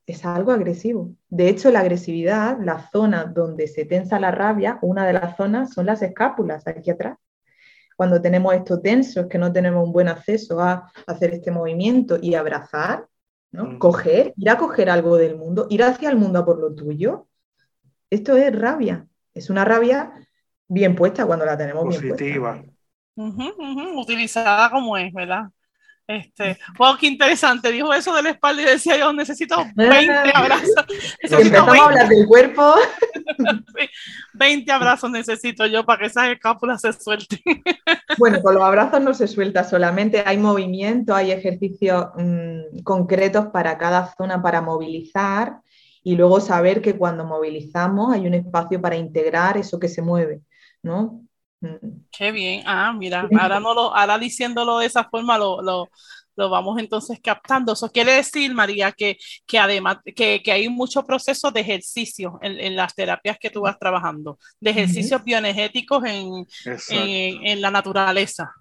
es 0.05 0.25
algo 0.25 0.51
agresivo. 0.51 1.11
De 1.29 1.49
hecho, 1.49 1.71
la 1.71 1.79
agresividad, 1.81 2.57
la 2.59 2.89
zona 2.91 3.25
donde 3.25 3.67
se 3.67 3.85
tensa 3.85 4.19
la 4.19 4.31
rabia, 4.31 4.79
una 4.81 5.05
de 5.05 5.13
las 5.13 5.37
zonas 5.37 5.73
son 5.73 5.85
las 5.85 6.01
escápulas, 6.01 6.67
aquí 6.67 6.91
atrás. 6.91 7.17
Cuando 7.95 8.21
tenemos 8.21 8.53
esto 8.55 8.81
tenso, 8.81 9.21
es 9.21 9.27
que 9.27 9.37
no 9.37 9.51
tenemos 9.53 9.85
un 9.85 9.93
buen 9.93 10.07
acceso 10.07 10.59
a 10.59 10.91
hacer 11.05 11.33
este 11.33 11.51
movimiento 11.51 12.17
y 12.21 12.33
abrazar, 12.35 13.05
¿no? 13.51 13.77
Coger, 13.77 14.33
ir 14.37 14.49
a 14.49 14.57
coger 14.57 14.89
algo 14.89 15.17
del 15.17 15.37
mundo, 15.37 15.67
ir 15.69 15.83
hacia 15.83 16.09
el 16.09 16.17
mundo 16.17 16.39
a 16.39 16.45
por 16.45 16.59
lo 16.59 16.73
tuyo. 16.73 17.27
Esto 18.09 18.35
es 18.37 18.57
rabia. 18.57 19.05
Es 19.33 19.49
una 19.49 19.63
rabia 19.65 20.13
bien 20.67 20.95
puesta 20.95 21.25
cuando 21.25 21.45
la 21.45 21.57
tenemos 21.57 21.83
Positiva. 21.83 22.53
bien 22.53 22.73
puesta. 23.15 23.99
Utilizada 23.99 24.69
como 24.71 24.97
es, 24.97 25.13
¿verdad? 25.13 25.43
Este, 26.11 26.57
wow, 26.77 26.97
qué 26.99 27.07
interesante. 27.07 27.71
Dijo 27.71 27.93
eso 27.93 28.13
de 28.13 28.21
la 28.21 28.31
espalda 28.31 28.61
y 28.61 28.65
decía 28.65 28.97
yo, 28.97 29.13
necesito 29.13 29.55
20 29.75 30.11
abrazos. 30.33 30.85
Necesito 31.23 31.65
20. 31.65 31.79
a 31.79 31.85
hablar 31.85 32.09
del 32.09 32.27
cuerpo. 32.27 32.75
20 34.33 34.71
abrazos 34.71 35.09
necesito 35.09 35.65
yo 35.67 35.85
para 35.85 35.99
que 35.99 36.05
esas 36.07 36.29
escápulas 36.29 36.81
se 36.81 36.93
suelten. 36.93 37.39
Bueno, 38.17 38.41
con 38.41 38.55
los 38.55 38.63
abrazos 38.63 39.01
no 39.01 39.13
se 39.13 39.25
suelta 39.25 39.63
solamente, 39.63 40.21
hay 40.25 40.37
movimiento, 40.37 41.15
hay 41.15 41.31
ejercicios 41.31 42.07
mmm, 42.17 42.83
concretos 42.83 43.47
para 43.47 43.77
cada 43.77 44.13
zona 44.15 44.41
para 44.41 44.61
movilizar 44.61 45.61
y 46.03 46.17
luego 46.17 46.41
saber 46.41 46.81
que 46.81 46.97
cuando 46.97 47.23
movilizamos 47.23 48.13
hay 48.13 48.27
un 48.27 48.33
espacio 48.33 48.81
para 48.81 48.97
integrar 48.97 49.57
eso 49.57 49.79
que 49.79 49.87
se 49.87 50.01
mueve, 50.01 50.41
¿no? 50.83 51.21
Mm. 51.61 52.05
Qué 52.11 52.31
bien. 52.31 52.63
Ah, 52.65 52.93
mira, 52.93 53.27
ahora, 53.39 53.59
no 53.59 53.73
lo, 53.73 53.95
ahora 53.95 54.17
diciéndolo 54.17 54.79
de 54.79 54.87
esa 54.87 55.05
forma 55.05 55.37
lo, 55.37 55.61
lo, 55.61 55.89
lo 56.35 56.49
vamos 56.49 56.79
entonces 56.79 57.19
captando. 57.23 57.73
Eso 57.73 57.89
quiere 57.89 58.13
decir, 58.13 58.53
María, 58.53 58.91
que, 58.91 59.17
que 59.45 59.59
además 59.59 59.97
que, 60.15 60.41
que 60.43 60.51
hay 60.51 60.69
mucho 60.69 61.03
proceso 61.05 61.51
de 61.51 61.61
ejercicio 61.61 62.39
en, 62.41 62.59
en, 62.59 62.75
las 62.75 62.93
terapias 62.95 63.37
que 63.39 63.49
tú 63.49 63.61
vas 63.61 63.77
trabajando, 63.79 64.39
de 64.59 64.71
ejercicios 64.71 65.23
bioenergéticos 65.23 66.03
en, 66.05 66.45
en, 66.89 67.47
en, 67.47 67.61
la 67.61 67.71
naturaleza. 67.71 68.51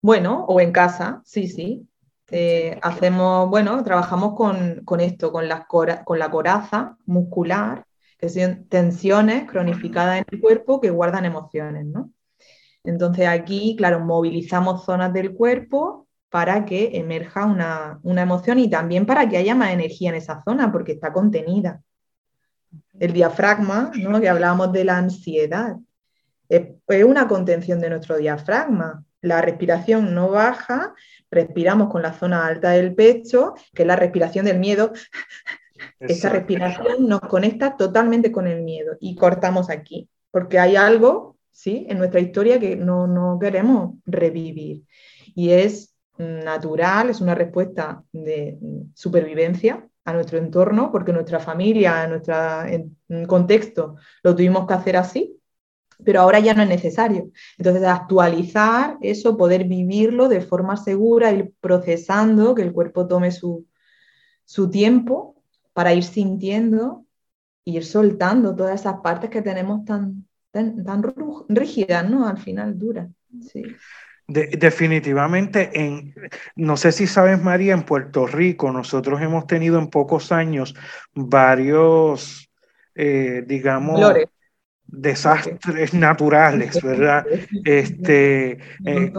Bueno, 0.00 0.44
o 0.48 0.60
en 0.60 0.72
casa, 0.72 1.20
sí, 1.24 1.48
sí. 1.48 1.86
Eh, 2.32 2.78
hacemos, 2.82 3.50
bueno, 3.50 3.82
trabajamos 3.82 4.36
con, 4.36 4.84
con 4.84 5.00
esto, 5.00 5.32
con, 5.32 5.48
las 5.48 5.66
cora, 5.66 6.04
con 6.04 6.18
la 6.20 6.30
coraza 6.30 6.96
muscular, 7.04 7.84
que 8.16 8.28
son 8.28 8.66
tensiones 8.68 9.50
cronificadas 9.50 10.18
en 10.18 10.24
el 10.30 10.40
cuerpo 10.40 10.80
que 10.80 10.90
guardan 10.90 11.24
emociones, 11.24 11.86
¿no? 11.86 12.12
Entonces 12.84 13.26
aquí, 13.28 13.74
claro, 13.76 14.00
movilizamos 14.00 14.84
zonas 14.84 15.12
del 15.12 15.34
cuerpo 15.34 16.06
para 16.30 16.64
que 16.64 16.90
emerja 16.94 17.44
una, 17.44 18.00
emoción 18.22 18.58
y 18.58 18.70
también 18.70 19.04
para 19.04 19.28
que 19.28 19.36
haya 19.36 19.54
más 19.54 19.72
energía 19.72 20.10
en 20.10 20.16
esa 20.16 20.42
zona, 20.42 20.70
porque 20.70 20.92
está 20.92 21.12
contenida. 21.12 21.82
El 22.98 23.12
diafragma, 23.12 23.90
¿no? 23.96 24.20
que 24.20 24.28
hablábamos 24.28 24.72
de 24.72 24.84
la 24.84 24.96
ansiedad, 24.98 25.76
es 26.48 27.04
una 27.04 27.28
contención 27.28 27.80
de 27.80 27.90
nuestro 27.90 28.16
diafragma. 28.16 29.04
La 29.22 29.42
respiración 29.42 30.14
no 30.14 30.30
baja, 30.30 30.94
respiramos 31.30 31.90
con 31.90 32.02
la 32.02 32.12
zona 32.12 32.46
alta 32.46 32.70
del 32.70 32.94
pecho, 32.94 33.54
que 33.74 33.82
es 33.82 33.86
la 33.86 33.96
respiración 33.96 34.46
del 34.46 34.58
miedo. 34.58 34.92
Esta 35.98 36.28
respiración 36.28 37.08
nos 37.08 37.20
conecta 37.20 37.76
totalmente 37.76 38.32
con 38.32 38.46
el 38.46 38.62
miedo 38.62 38.96
y 39.00 39.14
cortamos 39.14 39.70
aquí, 39.70 40.08
porque 40.30 40.58
hay 40.58 40.76
algo 40.76 41.36
¿sí? 41.50 41.86
en 41.88 41.98
nuestra 41.98 42.20
historia 42.20 42.58
que 42.58 42.76
no, 42.76 43.06
no 43.06 43.38
queremos 43.38 43.94
revivir. 44.06 44.84
Y 45.34 45.50
es 45.50 45.94
natural, 46.18 47.10
es 47.10 47.20
una 47.20 47.34
respuesta 47.34 48.04
de 48.12 48.58
supervivencia 48.94 49.88
a 50.04 50.12
nuestro 50.12 50.38
entorno, 50.38 50.90
porque 50.90 51.12
nuestra 51.12 51.40
familia, 51.40 52.06
nuestro 52.06 52.34
contexto, 53.26 53.96
lo 54.22 54.34
tuvimos 54.34 54.66
que 54.66 54.74
hacer 54.74 54.96
así, 54.96 55.40
pero 56.04 56.20
ahora 56.20 56.40
ya 56.40 56.54
no 56.54 56.62
es 56.62 56.68
necesario. 56.68 57.30
Entonces, 57.58 57.84
actualizar 57.84 58.96
eso, 59.02 59.36
poder 59.36 59.64
vivirlo 59.64 60.28
de 60.28 60.40
forma 60.40 60.76
segura, 60.76 61.32
ir 61.32 61.52
procesando, 61.60 62.54
que 62.54 62.62
el 62.62 62.72
cuerpo 62.72 63.06
tome 63.06 63.30
su, 63.30 63.66
tiempo 64.70 65.36
para 65.72 65.94
ir 65.94 66.04
sintiendo, 66.04 67.06
ir 67.64 67.84
soltando 67.84 68.54
todas 68.54 68.80
esas 68.80 69.00
partes 69.00 69.30
que 69.30 69.42
tenemos 69.42 69.84
tan, 69.84 70.26
tan, 70.50 71.04
rígidas, 71.48 72.08
¿no? 72.08 72.26
Al 72.26 72.38
final 72.38 72.78
duras. 72.78 73.08
definitivamente, 74.26 75.70
en, 75.72 76.14
no 76.56 76.76
sé 76.76 76.92
si 76.92 77.06
sabes, 77.06 77.42
María, 77.42 77.74
en 77.74 77.82
Puerto 77.82 78.26
Rico 78.26 78.70
nosotros 78.72 79.20
hemos 79.20 79.46
tenido 79.46 79.78
en 79.78 79.88
pocos 79.88 80.32
años 80.32 80.74
varios, 81.14 82.50
eh, 82.94 83.44
digamos, 83.46 84.00
desastres 84.86 85.94
naturales, 85.94 86.82
¿verdad? 86.82 87.24
Este, 87.64 88.58
eh, 88.84 89.12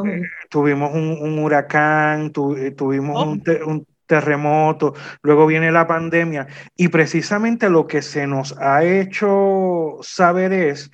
tuvimos 0.50 0.94
un, 0.94 1.40
huracán, 1.40 2.32
eh, 2.58 2.72
tuvimos 2.72 3.26
un, 3.26 3.44
un, 3.66 3.88
terremoto, 4.12 4.94
luego 5.22 5.48
viene 5.48 5.72
la 5.72 5.88
pandemia 5.88 6.48
y 6.76 6.90
precisamente 6.90 7.70
lo 7.70 7.88
que 7.88 8.02
se 8.02 8.28
nos 8.28 8.58
ha 8.60 8.84
hecho 8.84 10.00
saber 10.02 10.52
es 10.52 10.92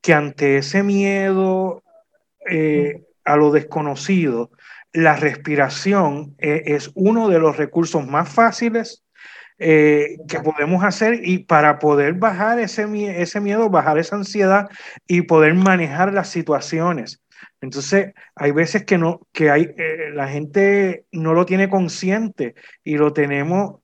que 0.00 0.14
ante 0.14 0.58
ese 0.58 0.84
miedo 0.84 1.82
eh, 2.48 3.02
a 3.24 3.34
lo 3.34 3.50
desconocido, 3.50 4.52
la 4.92 5.16
respiración 5.16 6.36
es 6.38 6.92
uno 6.94 7.28
de 7.28 7.40
los 7.40 7.56
recursos 7.56 8.06
más 8.06 8.28
fáciles 8.28 9.04
eh, 9.58 10.18
que 10.28 10.38
podemos 10.38 10.84
hacer 10.84 11.22
y 11.24 11.38
para 11.38 11.80
poder 11.80 12.14
bajar 12.14 12.60
ese, 12.60 12.86
ese 13.20 13.40
miedo, 13.40 13.68
bajar 13.68 13.98
esa 13.98 14.14
ansiedad 14.14 14.68
y 15.08 15.22
poder 15.22 15.54
manejar 15.54 16.14
las 16.14 16.28
situaciones. 16.28 17.19
Entonces, 17.60 18.14
hay 18.34 18.52
veces 18.52 18.84
que 18.84 18.98
no, 18.98 19.20
que 19.32 19.50
hay, 19.50 19.62
eh, 19.76 20.10
la 20.14 20.28
gente 20.28 21.06
no 21.12 21.34
lo 21.34 21.46
tiene 21.46 21.68
consciente 21.68 22.54
y 22.84 22.96
lo 22.96 23.12
tenemos 23.12 23.80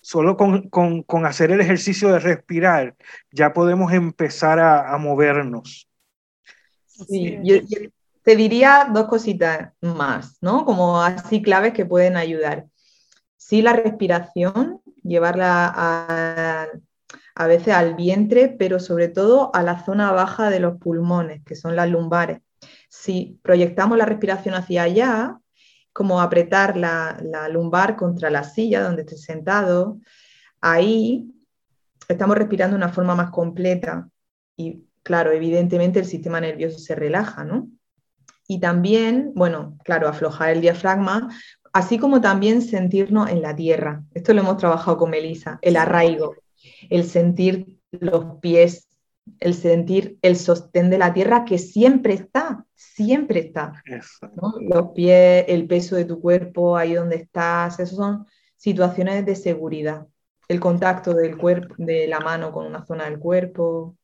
solo 0.00 0.36
con, 0.36 0.68
con, 0.68 1.02
con, 1.02 1.26
hacer 1.26 1.50
el 1.50 1.60
ejercicio 1.60 2.12
de 2.12 2.20
respirar, 2.20 2.94
ya 3.32 3.52
podemos 3.52 3.92
empezar 3.92 4.60
a, 4.60 4.94
a 4.94 4.98
movernos. 4.98 5.88
Sí, 6.86 7.38
yo, 7.42 7.56
te 8.22 8.36
diría 8.36 8.88
dos 8.92 9.06
cositas 9.08 9.72
más, 9.80 10.38
¿no? 10.40 10.64
Como 10.64 11.02
así 11.02 11.42
claves 11.42 11.72
que 11.72 11.84
pueden 11.84 12.16
ayudar 12.16 12.66
sí 13.46 13.62
la 13.62 13.74
respiración, 13.74 14.80
llevarla 15.04 15.72
a, 17.36 17.46
veces 17.46 17.74
al 17.74 17.94
vientre, 17.94 18.48
pero 18.48 18.80
sobre 18.80 19.06
todo 19.06 19.54
a 19.54 19.62
la 19.62 19.84
zona 19.84 20.10
baja 20.10 20.50
de 20.50 20.58
los 20.58 20.78
pulmones, 20.78 21.44
que 21.44 21.54
son 21.54 21.76
las 21.76 21.88
lumbares. 21.88 22.40
Si 22.88 23.38
proyectamos 23.42 23.98
la 23.98 24.06
respiración 24.06 24.54
hacia 24.54 24.82
allá, 24.82 25.38
como 25.92 26.20
apretar 26.20 26.76
la, 26.76 27.18
lumbar 27.50 27.96
contra 27.96 28.30
la 28.30 28.44
silla 28.44 28.82
donde 28.82 29.02
esté 29.02 29.16
sentado, 29.16 29.98
ahí 30.60 31.32
estamos 32.08 32.36
respirando 32.36 32.76
de 32.76 32.84
una 32.84 32.92
forma 32.92 33.14
más 33.14 33.30
completa 33.30 34.08
y 34.56 34.84
claro, 35.02 35.32
evidentemente 35.32 36.00
el 36.00 36.06
sistema 36.06 36.40
nervioso 36.40 36.78
se 36.78 36.94
relaja, 36.94 37.44
¿no? 37.44 37.68
Y 38.48 38.60
también, 38.60 39.32
bueno, 39.34 39.78
claro, 39.84 40.08
aflojar 40.08 40.50
el 40.50 40.60
diafragma 40.60 41.28
así 41.76 41.98
como 41.98 42.22
también 42.22 42.62
sentirnos 42.62 43.28
en 43.28 43.42
la 43.42 43.54
tierra. 43.54 44.02
Esto 44.14 44.32
lo 44.32 44.40
hemos 44.40 44.56
trabajado 44.56 44.96
con 44.96 45.10
Melissa, 45.10 45.58
el 45.60 45.76
arraigo, 45.76 46.34
el 46.88 47.04
sentir 47.04 47.78
los 47.90 48.38
pies, 48.40 48.85
el 49.40 49.54
sentir 49.54 50.18
el 50.22 50.36
sostén 50.36 50.90
de 50.90 50.98
la 50.98 51.12
tierra 51.12 51.44
que 51.44 51.58
siempre 51.58 52.14
está, 52.14 52.64
siempre 52.74 53.40
está. 53.40 53.82
Los 54.60 54.88
pies, 54.94 55.44
el 55.48 55.66
peso 55.66 55.96
de 55.96 56.04
tu 56.04 56.20
cuerpo, 56.20 56.76
ahí 56.76 56.94
donde 56.94 57.16
estás, 57.16 57.78
esas 57.80 57.96
son 57.96 58.26
situaciones 58.56 59.26
de 59.26 59.36
seguridad. 59.36 60.06
El 60.48 60.60
contacto 60.60 61.12
del 61.12 61.36
cuerpo, 61.36 61.74
de 61.78 62.06
la 62.06 62.20
mano 62.20 62.52
con 62.52 62.66
una 62.66 62.84
zona 62.84 63.04
del 63.04 63.18
cuerpo. 63.18 63.96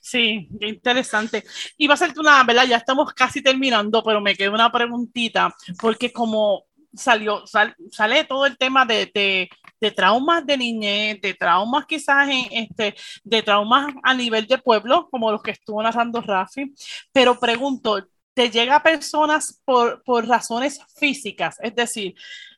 Sí, 0.00 0.48
qué 0.60 0.68
interesante. 0.68 1.44
Y 1.76 1.86
va 1.86 1.94
a 1.94 1.96
ser 1.96 2.12
una, 2.18 2.42
¿verdad? 2.44 2.66
Ya 2.68 2.76
estamos 2.76 3.12
casi 3.12 3.42
terminando, 3.42 4.02
pero 4.02 4.20
me 4.20 4.34
queda 4.34 4.50
una 4.50 4.70
preguntita, 4.70 5.54
porque 5.80 6.12
como 6.12 6.64
salió, 6.92 7.44
sale 7.46 8.24
todo 8.24 8.46
el 8.46 8.56
tema 8.56 8.84
de, 8.84 9.10
de, 9.12 9.48
de, 9.80 9.90
traumas 9.90 10.46
de 10.46 10.56
niñez, 10.56 11.20
de 11.20 11.34
traumas 11.34 11.86
quizás 11.86 12.28
en, 12.28 12.46
este, 12.50 12.94
de 13.22 13.42
traumas 13.42 13.92
a 14.02 14.14
nivel 14.14 14.46
de 14.46 14.58
pueblo, 14.58 15.08
como 15.10 15.30
los 15.30 15.42
que 15.42 15.52
estuvo 15.52 15.82
narrando 15.82 16.20
Rafi, 16.20 16.74
pero 17.12 17.38
pregunto, 17.38 18.06
¿te 18.34 18.50
llega 18.50 18.76
a 18.76 18.82
personas 18.82 19.60
por, 19.64 20.02
por 20.02 20.26
razones 20.26 20.80
físicas? 20.96 21.56
Es 21.60 21.74
decir, 21.74 22.14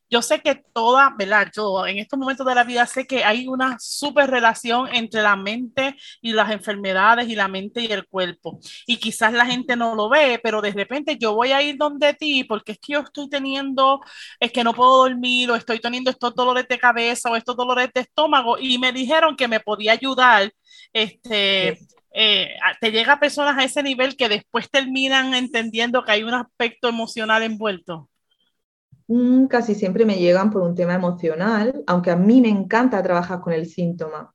yo 0.09 0.23
sé 0.23 0.41
que 0.41 0.63
toda, 0.73 1.15
¿verdad? 1.19 1.51
Yo 1.55 1.87
en 1.87 1.99
estos 1.99 2.19
momentos 2.19 2.47
de 2.47 2.55
la 2.55 2.65
vida 2.65 2.87
sé 2.87 3.07
que 3.07 3.25
hay 3.25 3.49
una 3.49 3.77
súper 3.81 4.31
relación 4.31 4.89
entre 4.95 5.23
la 5.23 5.37
mente 5.37 5.97
y 6.21 6.33
las 6.33 6.51
enfermedades 6.51 7.29
y 7.29 7.35
la 7.35 7.49
mente 7.49 7.83
y 7.83 7.87
el 7.87 8.07
cuerpo. 8.07 8.61
Y 8.87 8.99
quizás 8.99 9.33
la 9.33 9.47
gente 9.47 9.77
no 9.77 9.95
lo 9.95 10.09
ve, 10.09 10.41
pero 10.43 10.61
de 10.63 10.73
repente 10.73 11.17
yo 11.19 11.35
voy 11.35 11.53
a 11.53 11.63
ir 11.63 11.77
donde 11.77 12.15
ti 12.15 12.45
porque 12.45 12.73
es 12.73 12.79
que 12.79 12.95
yo 12.95 13.01
estoy 13.01 13.29
teniendo, 13.29 14.01
es 14.41 14.53
que 14.53 14.65
no 14.65 14.75
puedo 14.75 14.99
dormir 14.99 15.51
o 15.51 15.57
estoy 15.57 15.81
teniendo 15.81 16.11
estos 16.11 16.35
dolores 16.35 16.67
de 16.69 16.79
cabeza 16.79 17.31
o 17.31 17.37
estos 17.37 17.57
dolores 17.57 17.91
de 17.95 18.03
estómago 18.03 18.59
y 18.59 18.79
me 18.79 18.93
dijeron 18.93 19.37
que 19.37 19.49
me 19.49 19.61
podía 19.61 19.93
ayudar. 19.93 20.53
Este, 20.93 21.79
eh, 22.13 22.57
te 22.81 22.91
llega 22.91 23.15
a 23.15 23.21
personas 23.21 23.59
a 23.59 23.65
ese 23.65 23.83
nivel 23.83 24.17
que 24.17 24.29
después 24.29 24.71
terminan 24.71 25.35
entendiendo 25.35 26.05
que 26.05 26.13
hay 26.13 26.23
un 26.23 26.35
aspecto 26.35 26.89
emocional 26.89 27.43
envuelto. 27.43 28.09
Casi 29.49 29.75
siempre 29.75 30.05
me 30.05 30.17
llegan 30.17 30.51
por 30.51 30.63
un 30.63 30.75
tema 30.75 30.95
emocional, 30.95 31.85
aunque 31.87 32.11
a 32.11 32.17
mí 32.17 32.41
me 32.41 32.49
encanta 32.49 33.03
trabajar 33.03 33.41
con 33.41 33.53
el 33.53 33.67
síntoma. 33.67 34.35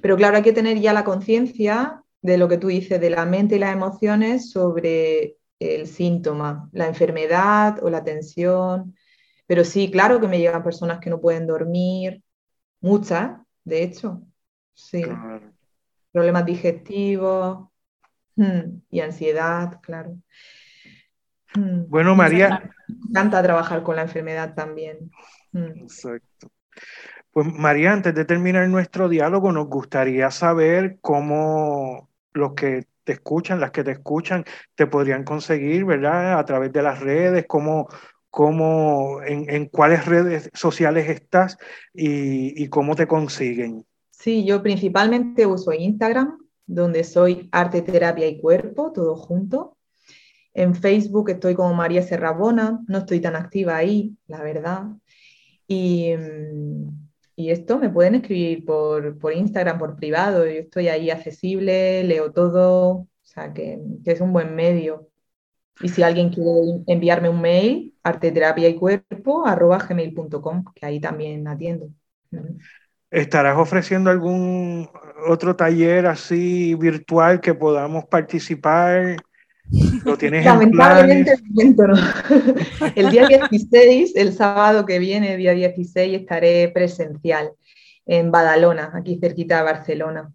Pero 0.00 0.16
claro, 0.16 0.36
hay 0.36 0.42
que 0.42 0.52
tener 0.52 0.78
ya 0.78 0.92
la 0.92 1.04
conciencia 1.04 2.02
de 2.20 2.36
lo 2.36 2.48
que 2.48 2.58
tú 2.58 2.68
dices, 2.68 3.00
de 3.00 3.10
la 3.10 3.24
mente 3.24 3.56
y 3.56 3.58
las 3.58 3.72
emociones 3.72 4.50
sobre 4.50 5.36
el 5.58 5.86
síntoma, 5.86 6.68
la 6.72 6.86
enfermedad 6.86 7.82
o 7.82 7.88
la 7.88 8.04
tensión. 8.04 8.94
Pero 9.46 9.64
sí, 9.64 9.90
claro 9.90 10.20
que 10.20 10.28
me 10.28 10.38
llegan 10.38 10.62
personas 10.62 10.98
que 10.98 11.10
no 11.10 11.20
pueden 11.20 11.46
dormir, 11.46 12.22
muchas, 12.80 13.38
de 13.64 13.82
hecho, 13.82 14.22
sí. 14.74 15.02
Problemas 16.12 16.44
digestivos 16.44 17.68
mm, 18.36 18.60
y 18.90 19.00
ansiedad, 19.00 19.80
claro. 19.80 20.16
Mm. 21.54 21.88
Bueno, 21.88 22.14
María. 22.14 22.70
Encanta 23.08 23.42
trabajar 23.42 23.82
con 23.82 23.96
la 23.96 24.02
enfermedad 24.02 24.54
también. 24.54 25.10
Mm. 25.52 25.82
Exacto. 25.82 26.50
Pues 27.32 27.46
María, 27.46 27.92
antes 27.92 28.14
de 28.14 28.24
terminar 28.24 28.68
nuestro 28.68 29.08
diálogo, 29.08 29.52
nos 29.52 29.68
gustaría 29.68 30.30
saber 30.30 30.98
cómo 31.00 32.10
los 32.34 32.52
que 32.52 32.86
te 33.04 33.12
escuchan, 33.12 33.60
las 33.60 33.70
que 33.70 33.84
te 33.84 33.92
escuchan, 33.92 34.44
te 34.74 34.86
podrían 34.86 35.24
conseguir, 35.24 35.84
¿verdad? 35.84 36.38
A 36.38 36.44
través 36.44 36.72
de 36.72 36.82
las 36.82 37.00
redes, 37.00 37.46
cómo, 37.48 37.88
cómo 38.30 39.22
en, 39.22 39.48
en, 39.48 39.66
cuáles 39.66 40.06
redes 40.06 40.50
sociales 40.52 41.08
estás 41.08 41.56
y, 41.94 42.62
y, 42.62 42.68
cómo 42.68 42.94
te 42.94 43.06
consiguen. 43.06 43.86
Sí, 44.10 44.44
yo 44.44 44.62
principalmente 44.62 45.46
uso 45.46 45.72
Instagram, 45.72 46.38
donde 46.66 47.02
soy 47.02 47.48
arte, 47.50 47.82
terapia 47.82 48.26
y 48.26 48.40
cuerpo, 48.40 48.92
todo 48.92 49.16
junto. 49.16 49.76
En 50.54 50.74
Facebook 50.74 51.30
estoy 51.30 51.54
como 51.54 51.74
María 51.74 52.02
Serrabona, 52.02 52.80
no 52.86 52.98
estoy 52.98 53.20
tan 53.20 53.36
activa 53.36 53.76
ahí, 53.76 54.16
la 54.26 54.42
verdad. 54.42 54.84
Y, 55.66 56.14
mm, 56.16 57.02
esto 57.36 57.78
me 57.78 57.90
pueden 57.90 58.14
escribir 58.16 58.64
por, 58.64 59.32
Instagram, 59.34 59.78
por 59.78 59.96
privado, 59.96 60.44
yo 60.44 60.52
estoy 60.52 60.88
ahí 60.88 61.10
accesible, 61.10 62.04
leo 62.04 62.32
todo, 62.32 62.90
o 62.90 63.08
sea 63.22 63.52
que, 63.52 63.80
es 64.04 64.20
un 64.20 64.32
buen 64.32 64.54
medio. 64.54 65.08
Y 65.80 65.88
si 65.88 66.02
alguien 66.02 66.30
quiere 66.30 66.82
enviarme 66.86 67.28
un 67.28 67.40
mail, 67.40 67.94
arteterapia 68.02 68.68
y 68.68 68.76
cuerpo, 68.76 69.46
arroba 69.46 69.78
gmail.com, 69.78 70.64
que 70.74 70.86
ahí 70.86 71.00
también 71.00 71.48
atiendo. 71.48 71.88
¿Estarás 73.10 73.58
ofreciendo 73.58 74.10
algún 74.10 74.88
otro 75.26 75.56
taller 75.56 76.06
así 76.06 76.74
virtual 76.74 77.40
que 77.40 77.54
podamos 77.54 78.04
participar? 78.04 79.16
¿Lo 80.04 80.18
tienes 80.18 80.44
Lamentablemente 80.44 81.32
el 82.94 83.10
día 83.10 83.26
16, 83.26 84.12
el 84.16 84.32
sábado 84.32 84.84
que 84.84 84.98
viene, 84.98 85.36
día 85.36 85.54
16, 85.54 86.20
estaré 86.20 86.68
presencial 86.68 87.52
en 88.04 88.30
Badalona, 88.30 88.92
aquí 88.94 89.18
cerquita 89.18 89.58
de 89.58 89.62
Barcelona. 89.62 90.32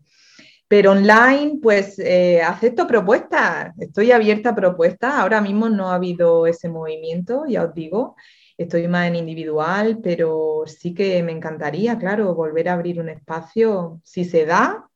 Pero 0.68 0.92
online, 0.92 1.60
pues 1.62 2.00
eh, 2.00 2.42
acepto 2.42 2.88
propuestas, 2.88 3.74
estoy 3.80 4.12
abierta 4.12 4.50
a 4.50 4.56
propuestas. 4.56 5.14
Ahora 5.14 5.40
mismo 5.40 5.70
no 5.70 5.92
ha 5.92 5.96
habido 5.96 6.46
ese 6.48 6.68
movimiento, 6.68 7.46
ya 7.48 7.64
os 7.64 7.74
digo, 7.74 8.16
estoy 8.58 8.88
más 8.88 9.08
en 9.08 9.16
individual, 9.16 10.00
pero 10.02 10.64
sí 10.66 10.94
que 10.94 11.22
me 11.24 11.32
encantaría, 11.32 11.98
claro, 11.98 12.34
volver 12.36 12.70
a 12.70 12.74
abrir 12.74 13.00
un 13.00 13.10
espacio, 13.10 14.02
si 14.04 14.26
se 14.26 14.46
da, 14.46 14.90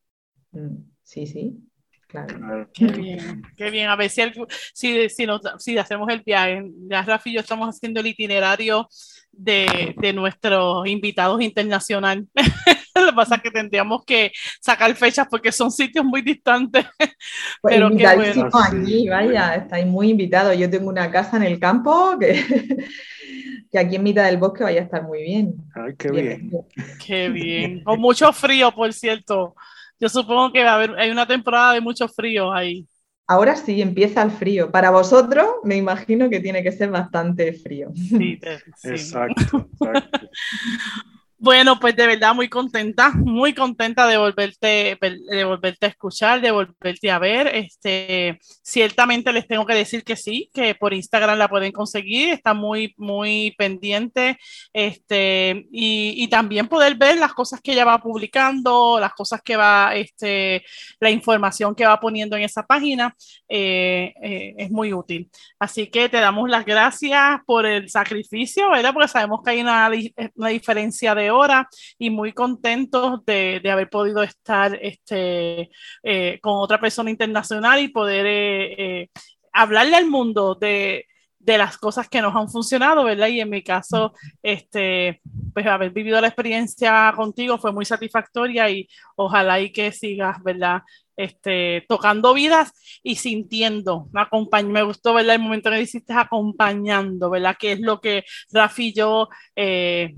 mm, 0.51 0.75
sí, 1.03 1.27
sí, 1.27 1.57
Claro. 2.11 2.67
Qué 2.73 2.87
bien, 2.87 3.41
qué 3.55 3.69
bien. 3.69 3.87
A 3.87 3.95
ver 3.95 4.09
si, 4.09 4.21
si, 4.73 5.09
si, 5.09 5.25
si, 5.59 5.77
hacemos 5.77 6.09
el 6.09 6.21
viaje. 6.25 6.61
Ya 6.89 7.03
Rafi 7.03 7.29
y 7.29 7.33
yo 7.35 7.39
estamos 7.39 7.73
haciendo 7.73 8.01
el 8.01 8.07
itinerario 8.07 8.89
de, 9.31 9.95
de 9.97 10.11
nuestros 10.11 10.85
invitados 10.87 11.41
internacionales. 11.41 12.25
Lo 12.95 13.05
que 13.05 13.13
pasa 13.13 13.35
es 13.35 13.41
que 13.41 13.51
tendríamos 13.51 14.03
que 14.03 14.33
sacar 14.59 14.93
fechas 14.95 15.25
porque 15.31 15.53
son 15.53 15.71
sitios 15.71 16.03
muy 16.03 16.21
distantes. 16.21 16.85
Pues 17.61 17.75
Pero 17.75 17.89
qué 17.95 18.03
bueno. 18.15 18.49
allí, 18.53 19.07
vaya, 19.07 19.55
estáis 19.55 19.85
muy 19.85 20.09
invitados. 20.09 20.57
Yo 20.57 20.69
tengo 20.69 20.89
una 20.89 21.09
casa 21.09 21.37
en 21.37 21.43
el 21.43 21.59
campo 21.59 22.17
que, 22.19 22.43
que 23.71 23.79
aquí 23.79 23.95
en 23.95 24.03
mitad 24.03 24.25
del 24.25 24.37
bosque 24.37 24.65
vaya 24.65 24.81
a 24.81 24.83
estar 24.83 25.03
muy 25.03 25.23
bien. 25.23 25.55
Ay, 25.73 25.93
qué 25.97 26.11
bien. 26.11 26.49
bien. 26.49 26.65
Qué 27.05 27.29
bien. 27.29 27.83
Con 27.85 28.01
mucho 28.01 28.33
frío, 28.33 28.71
por 28.73 28.91
cierto. 28.91 29.55
Yo 30.01 30.09
supongo 30.09 30.51
que 30.51 30.63
va 30.63 30.71
a 30.71 30.75
haber, 30.75 30.99
hay 30.99 31.11
una 31.11 31.27
temporada 31.27 31.73
de 31.73 31.81
mucho 31.81 32.07
frío 32.07 32.51
ahí. 32.51 32.87
Ahora 33.27 33.55
sí 33.55 33.81
empieza 33.81 34.23
el 34.23 34.31
frío. 34.31 34.71
Para 34.71 34.89
vosotros, 34.89 35.45
me 35.63 35.77
imagino 35.77 36.27
que 36.27 36.39
tiene 36.39 36.63
que 36.63 36.71
ser 36.71 36.89
bastante 36.89 37.53
frío. 37.53 37.91
Sí, 37.95 38.39
sí. 38.75 38.89
exacto. 38.89 39.69
exacto. 39.79 40.27
Bueno, 41.43 41.79
pues 41.79 41.95
de 41.95 42.05
verdad 42.05 42.35
muy 42.35 42.49
contenta, 42.49 43.09
muy 43.15 43.55
contenta 43.55 44.05
de 44.05 44.15
volverte, 44.15 44.95
de 45.01 45.43
volverte 45.43 45.87
a 45.87 45.89
escuchar, 45.89 46.39
de 46.39 46.51
volverte 46.51 47.09
a 47.09 47.17
ver. 47.17 47.47
Este, 47.47 48.37
ciertamente 48.61 49.33
les 49.33 49.47
tengo 49.47 49.65
que 49.65 49.73
decir 49.73 50.03
que 50.03 50.15
sí, 50.15 50.51
que 50.53 50.75
por 50.75 50.93
Instagram 50.93 51.39
la 51.39 51.49
pueden 51.49 51.71
conseguir, 51.71 52.29
está 52.29 52.53
muy, 52.53 52.93
muy 52.95 53.55
pendiente. 53.57 54.37
Este, 54.71 55.65
y, 55.71 56.13
y 56.23 56.27
también 56.27 56.67
poder 56.67 56.93
ver 56.93 57.17
las 57.17 57.33
cosas 57.33 57.59
que 57.59 57.71
ella 57.71 57.85
va 57.85 57.97
publicando, 57.97 58.99
las 58.99 59.13
cosas 59.13 59.41
que 59.41 59.55
va, 59.55 59.95
este, 59.95 60.63
la 60.99 61.09
información 61.09 61.73
que 61.73 61.87
va 61.87 61.99
poniendo 61.99 62.37
en 62.37 62.43
esa 62.43 62.67
página, 62.67 63.15
eh, 63.49 64.13
eh, 64.21 64.53
es 64.59 64.69
muy 64.69 64.93
útil. 64.93 65.27
Así 65.57 65.87
que 65.89 66.07
te 66.07 66.17
damos 66.17 66.47
las 66.51 66.65
gracias 66.65 67.39
por 67.47 67.65
el 67.65 67.89
sacrificio, 67.89 68.69
¿verdad? 68.69 68.93
Porque 68.93 69.07
sabemos 69.07 69.41
que 69.43 69.49
hay 69.49 69.61
una, 69.61 69.89
una 70.35 70.49
diferencia 70.49 71.15
de 71.15 71.30
hora 71.31 71.67
y 71.97 72.09
muy 72.09 72.33
contentos 72.33 73.25
de, 73.25 73.61
haber 73.71 73.89
podido 73.89 74.21
estar 74.23 74.77
este, 74.81 75.69
eh, 76.03 76.39
con 76.41 76.53
otra 76.55 76.79
persona 76.79 77.09
internacional 77.09 77.79
y 77.79 77.87
poder 77.87 78.25
eh, 78.25 79.01
eh, 79.01 79.09
hablarle 79.53 79.95
al 79.95 80.07
mundo 80.07 80.55
de, 80.55 81.05
las 81.45 81.77
cosas 81.77 82.07
que 82.07 82.21
nos 82.21 82.35
han 82.35 82.49
funcionado, 82.49 83.03
¿verdad? 83.03 83.27
Y 83.27 83.41
en 83.41 83.49
mi 83.49 83.63
caso, 83.63 84.13
este, 84.43 85.21
pues 85.53 85.65
haber 85.65 85.91
vivido 85.91 86.21
la 86.21 86.27
experiencia 86.27 87.11
contigo 87.15 87.57
fue 87.57 87.71
muy 87.71 87.85
satisfactoria 87.85 88.69
y 88.69 88.87
ojalá 89.15 89.59
y 89.59 89.71
que 89.71 89.91
sigas, 89.91 90.41
¿verdad? 90.43 90.81
este, 91.21 91.85
tocando 91.87 92.33
vidas 92.33 92.73
y 93.03 93.15
sintiendo. 93.15 94.07
Me 94.63 94.83
gustó 94.83 95.13
¿verdad? 95.13 95.35
el 95.35 95.41
momento 95.41 95.69
que 95.69 95.81
hiciste 95.81 96.13
acompañando, 96.13 97.29
¿verdad? 97.29 97.55
que 97.59 97.73
es 97.73 97.79
lo 97.79 98.01
que 98.01 98.23
Rafi 98.51 98.87
y 98.87 98.93
yo, 98.93 99.29
eh, 99.55 100.15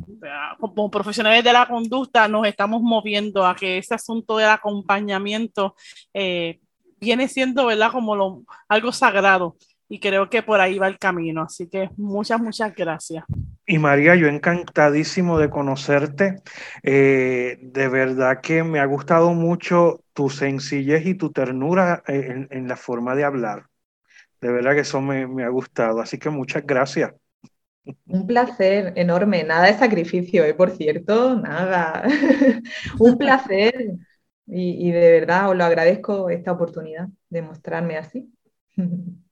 como 0.59 0.89
profesionales 0.89 1.43
de 1.43 1.53
la 1.53 1.67
conducta, 1.67 2.27
nos 2.27 2.47
estamos 2.47 2.81
moviendo 2.81 3.45
a 3.45 3.55
que 3.55 3.77
ese 3.77 3.95
asunto 3.95 4.37
del 4.37 4.49
acompañamiento 4.49 5.75
eh, 6.13 6.59
viene 6.99 7.27
siendo 7.27 7.65
¿verdad? 7.65 7.91
como 7.91 8.43
algo 8.69 8.91
sagrado 8.91 9.57
y 9.89 9.99
creo 9.99 10.29
que 10.29 10.43
por 10.43 10.59
ahí 10.59 10.77
va 10.79 10.87
el 10.87 10.97
camino. 10.97 11.43
Así 11.43 11.67
que 11.67 11.89
muchas, 11.97 12.39
muchas 12.39 12.73
gracias. 12.75 13.23
Y 13.65 13.77
María, 13.77 14.15
yo 14.15 14.27
encantadísimo 14.27 15.37
de 15.39 15.49
conocerte. 15.49 16.37
Eh, 16.81 17.57
de 17.61 17.87
verdad 17.87 18.41
que 18.41 18.63
me 18.63 18.79
ha 18.79 18.85
gustado 18.85 19.33
mucho 19.33 20.03
tu 20.13 20.29
sencillez 20.29 21.05
y 21.05 21.15
tu 21.15 21.31
ternura 21.31 22.03
eh, 22.07 22.47
en, 22.49 22.67
la 22.67 22.75
forma 22.75 23.15
de 23.15 23.23
hablar. 23.23 23.67
De 24.41 24.51
verdad 24.51 24.73
que 24.73 24.81
eso 24.81 24.99
me, 25.01 25.27
me, 25.27 25.43
ha 25.43 25.49
gustado. 25.49 26.01
Así 26.01 26.17
que 26.17 26.29
muchas 26.29 26.65
gracias. 26.65 27.13
Un 28.07 28.27
placer 28.27 28.93
enorme. 28.95 29.43
Nada 29.43 29.67
de 29.67 29.77
sacrificio, 29.77 30.43
¿eh? 30.43 30.53
por 30.53 30.71
cierto, 30.71 31.35
nada. 31.35 32.03
Un 32.99 33.17
placer. 33.17 33.95
Y, 34.45 34.89
y 34.89 34.91
de 34.91 35.11
verdad 35.11 35.49
os 35.49 35.55
lo 35.55 35.63
agradezco 35.63 36.29
esta 36.29 36.51
oportunidad 36.51 37.07
de 37.29 37.41
mostrarme 37.41 37.97
así. 37.97 38.33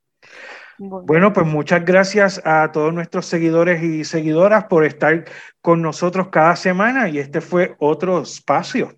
Bueno, 0.78 1.32
pues 1.32 1.46
muchas 1.46 1.86
gracias 1.86 2.42
a 2.44 2.72
todos 2.72 2.92
nuestros 2.92 3.28
seguidores 3.28 3.84
y 3.84 4.04
seguidoras 4.04 4.64
por 4.64 4.84
estar 4.84 5.26
con 5.62 5.82
nosotros 5.82 6.30
cada 6.30 6.56
semana 6.56 7.08
y 7.08 7.20
este 7.20 7.40
fue 7.40 7.76
otro 7.78 8.22
espacio. 8.22 8.96